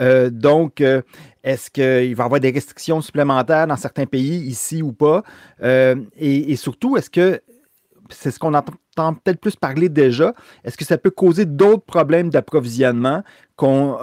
Euh, 0.00 0.30
donc, 0.30 0.82
est-ce 1.44 1.70
qu'il 1.70 2.16
va 2.16 2.22
y 2.22 2.26
avoir 2.26 2.40
des 2.40 2.50
restrictions 2.50 3.00
supplémentaires 3.00 3.66
dans 3.66 3.76
certains 3.76 4.06
pays, 4.06 4.38
ici 4.38 4.82
ou 4.82 4.92
pas? 4.92 5.22
Et, 5.62 6.52
et, 6.52 6.56
surtout, 6.56 6.96
est-ce 6.96 7.10
que 7.10 7.40
c'est 8.08 8.30
ce 8.30 8.38
qu'on 8.40 8.54
entend 8.54 8.74
peut-être 9.14 9.40
plus 9.40 9.54
parler 9.54 9.88
déjà. 9.88 10.34
Est-ce 10.64 10.76
que 10.76 10.84
ça 10.84 10.98
peut 10.98 11.10
causer 11.10 11.44
d'autres 11.44 11.84
problèmes 11.84 12.28
d'approvisionnement 12.28 13.22
qu'on 13.56 13.96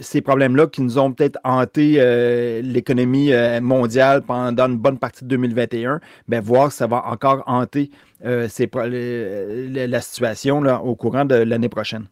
ces 0.00 0.20
problèmes-là 0.20 0.66
qui 0.66 0.82
nous 0.82 0.98
ont 0.98 1.12
peut-être 1.12 1.38
hanté 1.44 1.94
euh, 1.98 2.62
l'économie 2.62 3.32
euh, 3.32 3.60
mondiale 3.60 4.22
pendant 4.22 4.66
une 4.68 4.78
bonne 4.78 4.98
partie 4.98 5.24
de 5.24 5.28
2021, 5.30 6.00
bien, 6.28 6.40
voir 6.40 6.72
si 6.72 6.78
ça 6.78 6.86
va 6.86 7.04
encore 7.06 7.42
hanter 7.46 7.90
euh, 8.24 8.48
la 8.54 10.00
situation 10.00 10.60
au 10.84 10.94
courant 10.94 11.24
de 11.24 11.34
l'année 11.34 11.68
prochaine. 11.68 12.06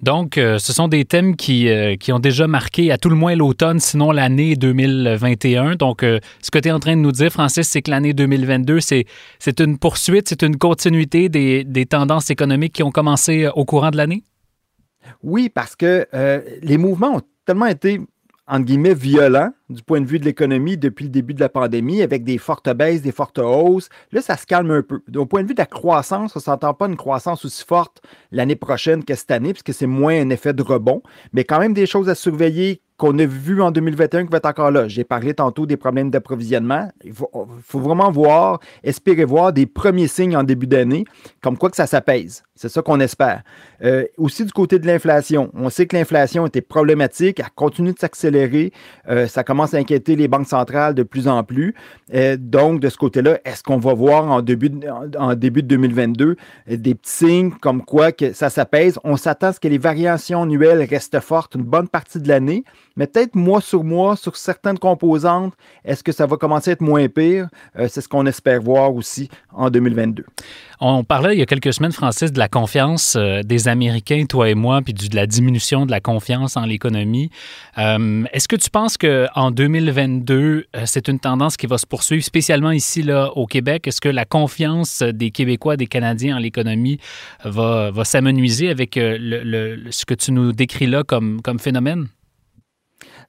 Donc, 0.00 0.34
ce 0.36 0.72
sont 0.72 0.86
des 0.86 1.04
thèmes 1.04 1.34
qui, 1.34 1.68
qui, 1.98 2.12
ont 2.12 2.20
déjà 2.20 2.46
marqué 2.46 2.92
à 2.92 2.96
tout 2.96 3.08
le 3.08 3.16
moins 3.16 3.34
l'automne, 3.34 3.80
sinon 3.80 4.12
l'année 4.12 4.54
2021. 4.54 5.74
Donc, 5.74 6.02
ce 6.02 6.50
que 6.52 6.60
tu 6.60 6.68
es 6.68 6.70
en 6.70 6.78
train 6.78 6.94
de 6.94 7.00
nous 7.00 7.10
dire, 7.10 7.32
Francis, 7.32 7.66
c'est 7.66 7.82
que 7.82 7.90
l'année 7.90 8.14
2022, 8.14 8.78
c'est 8.78 9.04
une 9.58 9.78
poursuite, 9.78 10.28
c'est 10.28 10.44
une 10.44 10.56
continuité 10.56 11.28
des, 11.28 11.64
des 11.64 11.86
tendances 11.86 12.30
économiques 12.30 12.74
qui 12.74 12.84
ont 12.84 12.92
commencé 12.92 13.48
au 13.52 13.64
courant 13.64 13.90
de 13.90 13.96
l'année? 13.96 14.22
Oui, 15.22 15.48
parce 15.48 15.76
que 15.76 16.06
euh, 16.14 16.40
les 16.62 16.78
mouvements 16.78 17.16
ont 17.16 17.22
tellement 17.44 17.66
été, 17.66 18.00
entre 18.46 18.64
guillemets, 18.64 18.94
violents 18.94 19.52
du 19.68 19.82
point 19.82 20.00
de 20.00 20.06
vue 20.06 20.18
de 20.18 20.24
l'économie 20.24 20.76
depuis 20.76 21.04
le 21.04 21.10
début 21.10 21.34
de 21.34 21.40
la 21.40 21.48
pandémie, 21.48 22.02
avec 22.02 22.24
des 22.24 22.38
fortes 22.38 22.68
baisses, 22.70 23.02
des 23.02 23.12
fortes 23.12 23.38
hausses. 23.38 23.88
Là, 24.12 24.20
ça 24.22 24.36
se 24.36 24.46
calme 24.46 24.70
un 24.70 24.82
peu. 24.82 25.00
Au 25.16 25.26
point 25.26 25.42
de 25.42 25.48
vue 25.48 25.54
de 25.54 25.60
la 25.60 25.66
croissance, 25.66 26.34
on 26.36 26.38
ne 26.38 26.42
s'entend 26.42 26.74
pas 26.74 26.86
une 26.86 26.96
croissance 26.96 27.44
aussi 27.44 27.64
forte 27.64 28.02
l'année 28.32 28.56
prochaine 28.56 29.04
que 29.04 29.14
cette 29.14 29.30
année, 29.30 29.52
puisque 29.52 29.74
c'est 29.74 29.86
moins 29.86 30.20
un 30.20 30.30
effet 30.30 30.52
de 30.52 30.62
rebond, 30.62 31.02
mais 31.32 31.44
quand 31.44 31.58
même 31.58 31.74
des 31.74 31.86
choses 31.86 32.08
à 32.08 32.14
surveiller 32.14 32.82
qu'on 32.98 33.16
a 33.20 33.24
vu 33.24 33.62
en 33.62 33.70
2021 33.70 34.24
qui 34.24 34.30
va 34.30 34.38
être 34.38 34.46
encore 34.46 34.72
là. 34.72 34.88
J'ai 34.88 35.04
parlé 35.04 35.32
tantôt 35.32 35.66
des 35.66 35.76
problèmes 35.76 36.10
d'approvisionnement. 36.10 36.90
Il 37.04 37.14
faut, 37.14 37.78
vraiment 37.78 38.10
voir, 38.10 38.58
espérer 38.82 39.24
voir 39.24 39.52
des 39.52 39.66
premiers 39.66 40.08
signes 40.08 40.36
en 40.36 40.42
début 40.42 40.66
d'année, 40.66 41.04
comme 41.40 41.56
quoi 41.56 41.70
que 41.70 41.76
ça 41.76 41.86
s'apaise. 41.86 42.42
C'est 42.56 42.68
ça 42.68 42.82
qu'on 42.82 42.98
espère. 42.98 43.44
Euh, 43.84 44.04
aussi 44.16 44.44
du 44.44 44.52
côté 44.52 44.80
de 44.80 44.86
l'inflation. 44.88 45.48
On 45.54 45.70
sait 45.70 45.86
que 45.86 45.96
l'inflation 45.96 46.44
était 46.44 46.60
problématique, 46.60 47.38
elle 47.38 47.46
continue 47.54 47.92
de 47.92 47.98
s'accélérer. 48.00 48.72
Euh, 49.08 49.28
ça 49.28 49.44
commence 49.44 49.74
à 49.74 49.76
inquiéter 49.76 50.16
les 50.16 50.26
banques 50.26 50.48
centrales 50.48 50.96
de 50.96 51.04
plus 51.04 51.28
en 51.28 51.44
plus. 51.44 51.76
Euh, 52.12 52.36
donc, 52.36 52.80
de 52.80 52.88
ce 52.88 52.96
côté-là, 52.96 53.38
est-ce 53.44 53.62
qu'on 53.62 53.78
va 53.78 53.94
voir 53.94 54.28
en 54.28 54.42
début, 54.42 54.70
de, 54.70 54.88
en, 55.16 55.34
début 55.36 55.62
de 55.62 55.68
2022 55.68 56.34
des 56.66 56.94
petits 56.96 57.12
signes 57.12 57.52
comme 57.52 57.84
quoi 57.84 58.10
que 58.10 58.32
ça 58.32 58.50
s'apaise? 58.50 58.98
On 59.04 59.16
s'attend 59.16 59.48
à 59.48 59.52
ce 59.52 59.60
que 59.60 59.68
les 59.68 59.78
variations 59.78 60.42
annuelles 60.42 60.84
restent 60.90 61.20
fortes 61.20 61.54
une 61.54 61.62
bonne 61.62 61.86
partie 61.86 62.18
de 62.18 62.26
l'année 62.26 62.64
mais 62.98 63.06
peut-être 63.06 63.36
mois 63.36 63.60
sur 63.60 63.84
mois, 63.84 64.16
sur 64.16 64.36
certaines 64.36 64.78
composantes, 64.78 65.54
est-ce 65.84 66.02
que 66.02 66.10
ça 66.10 66.26
va 66.26 66.36
commencer 66.36 66.70
à 66.70 66.72
être 66.72 66.80
moins 66.80 67.08
pire? 67.08 67.46
Euh, 67.78 67.86
c'est 67.88 68.00
ce 68.00 68.08
qu'on 68.08 68.26
espère 68.26 68.60
voir 68.60 68.92
aussi 68.92 69.30
en 69.52 69.70
2022. 69.70 70.26
On 70.80 71.04
parlait 71.04 71.34
il 71.34 71.38
y 71.38 71.42
a 71.42 71.46
quelques 71.46 71.72
semaines, 71.72 71.92
Francis, 71.92 72.32
de 72.32 72.38
la 72.40 72.48
confiance 72.48 73.14
euh, 73.16 73.42
des 73.42 73.68
Américains, 73.68 74.24
toi 74.28 74.50
et 74.50 74.56
moi, 74.56 74.82
puis 74.82 74.94
de 74.94 75.14
la 75.14 75.28
diminution 75.28 75.86
de 75.86 75.92
la 75.92 76.00
confiance 76.00 76.56
en 76.56 76.64
l'économie. 76.64 77.30
Euh, 77.78 78.24
est-ce 78.32 78.48
que 78.48 78.56
tu 78.56 78.68
penses 78.68 78.98
qu'en 78.98 79.52
2022, 79.52 80.66
c'est 80.84 81.06
une 81.06 81.20
tendance 81.20 81.56
qui 81.56 81.68
va 81.68 81.78
se 81.78 81.86
poursuivre, 81.86 82.24
spécialement 82.24 82.72
ici 82.72 83.02
là, 83.04 83.30
au 83.36 83.46
Québec? 83.46 83.86
Est-ce 83.86 84.00
que 84.00 84.08
la 84.08 84.24
confiance 84.24 85.02
des 85.04 85.30
Québécois, 85.30 85.76
des 85.76 85.86
Canadiens 85.86 86.36
en 86.36 86.40
l'économie 86.40 86.98
va, 87.44 87.92
s'amenuiser 88.02 88.70
avec 88.70 88.94
ce 88.94 90.04
que 90.04 90.14
tu 90.14 90.32
nous 90.32 90.52
décris 90.52 90.86
là 90.86 91.04
comme 91.04 91.60
phénomène? 91.60 92.08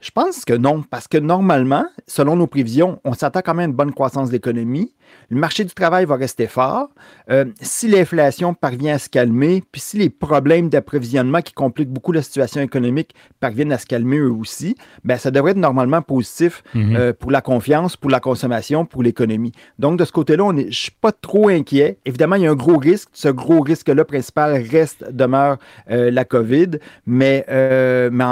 Je 0.01 0.11
pense 0.11 0.45
que 0.45 0.53
non, 0.53 0.81
parce 0.81 1.09
que 1.09 1.17
normalement, 1.17 1.85
selon 2.07 2.37
nos 2.37 2.47
prévisions, 2.47 3.01
on 3.03 3.13
s'attend 3.13 3.41
quand 3.41 3.53
même 3.53 3.59
à 3.59 3.71
une 3.71 3.75
bonne 3.75 3.93
croissance 3.93 4.29
de 4.29 4.33
l'économie. 4.33 4.93
Le 5.29 5.39
marché 5.39 5.63
du 5.63 5.73
travail 5.73 6.05
va 6.05 6.15
rester 6.15 6.47
fort. 6.47 6.89
Euh, 7.29 7.45
si 7.61 7.87
l'inflation 7.87 8.53
parvient 8.53 8.95
à 8.95 8.99
se 8.99 9.09
calmer, 9.09 9.63
puis 9.71 9.81
si 9.81 9.97
les 9.97 10.09
problèmes 10.09 10.69
d'approvisionnement 10.69 11.41
qui 11.41 11.53
compliquent 11.53 11.91
beaucoup 11.91 12.11
la 12.11 12.21
situation 12.21 12.61
économique 12.61 13.13
parviennent 13.39 13.71
à 13.71 13.77
se 13.77 13.85
calmer 13.85 14.17
eux 14.17 14.31
aussi, 14.31 14.75
ben 15.03 15.17
ça 15.17 15.29
devrait 15.31 15.51
être 15.51 15.57
normalement 15.57 16.01
positif 16.01 16.63
mhm. 16.73 16.95
euh, 16.95 17.13
pour 17.13 17.31
la 17.31 17.41
confiance, 17.41 17.95
pour 17.95 18.09
la 18.09 18.19
consommation, 18.19 18.85
pour 18.85 19.03
l'économie. 19.03 19.51
Donc 19.77 19.99
de 19.99 20.05
ce 20.05 20.11
côté-là, 20.11 20.51
je 20.57 20.65
ne 20.65 20.71
suis 20.71 20.91
pas 20.91 21.11
trop 21.11 21.49
inquiet. 21.49 21.99
Évidemment, 22.05 22.35
il 22.35 22.43
y 22.43 22.47
a 22.47 22.51
un 22.51 22.55
gros 22.55 22.77
risque. 22.77 23.09
Ce 23.13 23.29
gros 23.29 23.61
risque-là 23.61 24.05
principal 24.05 24.63
reste, 24.71 25.05
demeure 25.11 25.57
euh, 25.91 26.09
la 26.09 26.25
COVID, 26.25 26.79
mais, 27.05 27.45
mais 28.11 28.25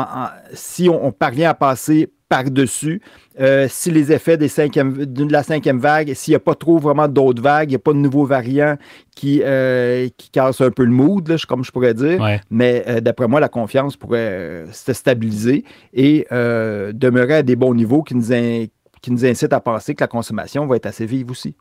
si 0.53 0.89
on, 0.89 1.05
on 1.05 1.11
parvient 1.11 1.49
à 1.49 1.53
passer 1.53 2.09
par-dessus. 2.29 3.01
Euh, 3.39 3.67
si 3.69 3.91
les 3.91 4.11
effets 4.11 4.37
des 4.37 4.47
cinquième, 4.47 5.05
de 5.05 5.31
la 5.31 5.43
cinquième 5.43 5.79
vague, 5.79 6.13
s'il 6.13 6.31
n'y 6.31 6.35
a 6.35 6.39
pas 6.39 6.55
trop 6.55 6.77
vraiment 6.77 7.07
d'autres 7.07 7.41
vagues, 7.41 7.69
il 7.69 7.73
n'y 7.73 7.75
a 7.75 7.79
pas 7.79 7.93
de 7.93 7.97
nouveaux 7.99 8.25
variants 8.25 8.77
qui, 9.15 9.41
euh, 9.43 10.09
qui 10.17 10.29
cassent 10.29 10.61
un 10.61 10.71
peu 10.71 10.83
le 10.83 10.91
mood, 10.91 11.27
là, 11.27 11.35
comme 11.47 11.63
je 11.63 11.71
pourrais 11.71 11.93
dire. 11.93 12.19
Ouais. 12.19 12.41
Mais 12.49 12.83
euh, 12.87 12.99
d'après 12.99 13.27
moi, 13.27 13.39
la 13.39 13.49
confiance 13.49 13.95
pourrait 13.95 14.19
euh, 14.19 14.71
se 14.71 14.93
stabiliser 14.93 15.63
et 15.93 16.27
euh, 16.31 16.91
demeurer 16.93 17.35
à 17.35 17.43
des 17.43 17.55
bons 17.55 17.73
niveaux 17.73 18.03
qui 18.03 18.15
nous, 18.15 18.33
in- 18.33 18.65
qui 19.01 19.11
nous 19.11 19.25
incitent 19.25 19.53
à 19.53 19.59
penser 19.59 19.95
que 19.95 20.03
la 20.03 20.07
consommation 20.07 20.65
va 20.67 20.75
être 20.75 20.87
assez 20.87 21.05
vive 21.05 21.31
aussi. 21.31 21.55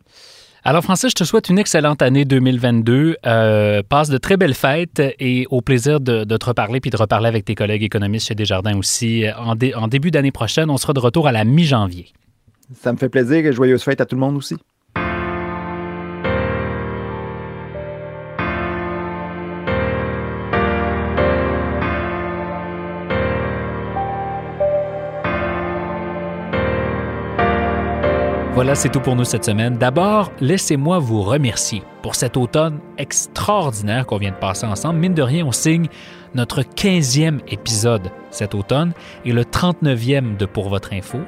Alors, 0.69 0.83
Francis, 0.83 1.11
je 1.11 1.15
te 1.15 1.23
souhaite 1.23 1.49
une 1.49 1.61
excellente 1.61 2.03
année 2.03 2.25
2022. 2.25 3.19
Euh, 3.25 3.83
passe 3.89 4.09
de 4.09 4.19
très 4.19 4.37
belles 4.37 4.53
fêtes 4.53 5.01
et 5.21 5.47
au 5.49 5.61
plaisir 5.61 6.01
de, 6.01 6.25
te 6.25 6.45
reparler 6.45 6.81
puis 6.81 6.91
de 6.91 6.97
reparler 6.97 7.29
avec 7.29 7.45
tes 7.45 7.55
collègues 7.55 7.85
économistes 7.85 8.27
chez 8.27 8.35
Desjardins 8.35 8.77
aussi. 8.77 9.27
En, 9.39 9.55
dé- 9.55 9.77
en 9.77 9.87
début 9.87 10.11
d'année 10.11 10.33
prochaine, 10.33 10.69
on 10.69 10.77
sera 10.77 10.93
de 10.93 10.99
retour 10.99 11.29
à 11.29 11.33
la 11.33 11.45
mi-janvier. 11.45 12.09
Ça 12.81 12.93
me 12.93 12.99
fait 12.99 13.09
plaisir 13.09 13.47
et 13.47 13.53
joyeuse 13.53 13.81
fête 13.85 14.01
à 14.01 14.07
tout 14.07 14.17
le 14.17 14.21
monde 14.21 14.37
aussi. 14.37 14.57
Voilà, 28.67 28.75
c'est 28.75 28.89
tout 28.89 28.99
pour 28.99 29.15
nous 29.15 29.23
cette 29.23 29.45
semaine. 29.45 29.79
D'abord, 29.79 30.33
laissez-moi 30.41 30.99
vous 30.99 31.23
remercier 31.23 31.85
pour 32.03 32.17
cet 32.17 32.37
automne 32.37 32.81
extraordinaire 32.99 34.07
qu'on 34.07 34.17
vient 34.17 34.33
de 34.33 34.37
passer 34.37 34.67
ensemble. 34.67 34.99
Mine 34.99 35.15
de 35.15 35.23
rien, 35.23 35.47
on 35.47 35.53
signe 35.53 35.87
notre 36.35 36.63
15e 36.63 37.39
épisode 37.47 38.11
cet 38.33 38.57
automne 38.57 38.93
et 39.25 39.31
le 39.31 39.45
39e 39.45 40.37
de 40.37 40.47
Pour 40.47 40.69
votre 40.69 40.95
info. 40.95 41.19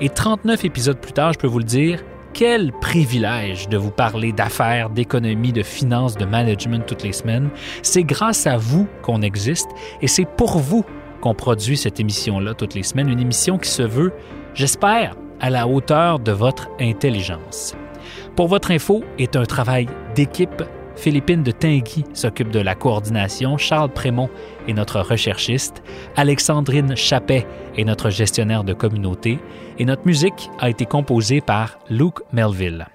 Et 0.00 0.08
39 0.08 0.64
épisodes 0.64 1.00
plus 1.00 1.12
tard, 1.12 1.32
je 1.32 1.40
peux 1.40 1.48
vous 1.48 1.58
le 1.58 1.64
dire, 1.64 2.04
quel 2.32 2.70
privilège 2.70 3.68
de 3.68 3.78
vous 3.78 3.90
parler 3.90 4.30
d'affaires, 4.30 4.88
d'économie, 4.88 5.52
de 5.52 5.64
finances, 5.64 6.16
de 6.16 6.24
management 6.24 6.86
toutes 6.86 7.02
les 7.02 7.10
semaines. 7.10 7.48
C'est 7.82 8.04
grâce 8.04 8.46
à 8.46 8.58
vous 8.58 8.86
qu'on 9.02 9.22
existe 9.22 9.70
et 10.02 10.06
c'est 10.06 10.24
pour 10.24 10.58
vous 10.58 10.84
qu'on 11.20 11.34
produit 11.34 11.76
cette 11.76 11.98
émission-là 11.98 12.54
toutes 12.54 12.74
les 12.74 12.84
semaines. 12.84 13.08
Une 13.08 13.18
émission 13.18 13.58
qui 13.58 13.70
se 13.70 13.82
veut, 13.82 14.12
j'espère, 14.54 15.16
à 15.40 15.50
la 15.50 15.66
hauteur 15.66 16.18
de 16.18 16.32
votre 16.32 16.68
intelligence. 16.80 17.74
Pour 18.36 18.48
votre 18.48 18.70
info 18.70 19.02
est 19.18 19.36
un 19.36 19.44
travail 19.44 19.86
d'équipe. 20.14 20.62
Philippine 20.96 21.42
de 21.42 21.50
Tinguy 21.50 22.04
s'occupe 22.14 22.50
de 22.50 22.58
la 22.58 22.74
coordination, 22.74 23.58
Charles 23.58 23.92
Prémont 23.92 24.30
est 24.66 24.72
notre 24.72 25.00
recherchiste, 25.00 25.82
Alexandrine 26.16 26.96
Chappet 26.96 27.46
est 27.76 27.84
notre 27.84 28.08
gestionnaire 28.08 28.64
de 28.64 28.72
communauté 28.72 29.38
et 29.78 29.84
notre 29.84 30.06
musique 30.06 30.50
a 30.58 30.70
été 30.70 30.86
composée 30.86 31.42
par 31.42 31.78
Luke 31.90 32.20
Melville. 32.32 32.86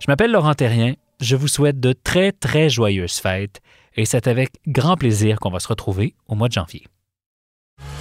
Je 0.00 0.06
m'appelle 0.08 0.32
Laurent 0.32 0.54
Terrien, 0.54 0.94
je 1.20 1.36
vous 1.36 1.48
souhaite 1.48 1.80
de 1.80 1.92
très 1.92 2.32
très 2.32 2.68
joyeuses 2.68 3.18
fêtes 3.18 3.60
et 3.96 4.04
c'est 4.04 4.28
avec 4.28 4.50
grand 4.66 4.96
plaisir 4.96 5.38
qu'on 5.40 5.50
va 5.50 5.60
se 5.60 5.68
retrouver 5.68 6.14
au 6.28 6.34
mois 6.34 6.48
de 6.48 6.52
janvier. 6.52 6.84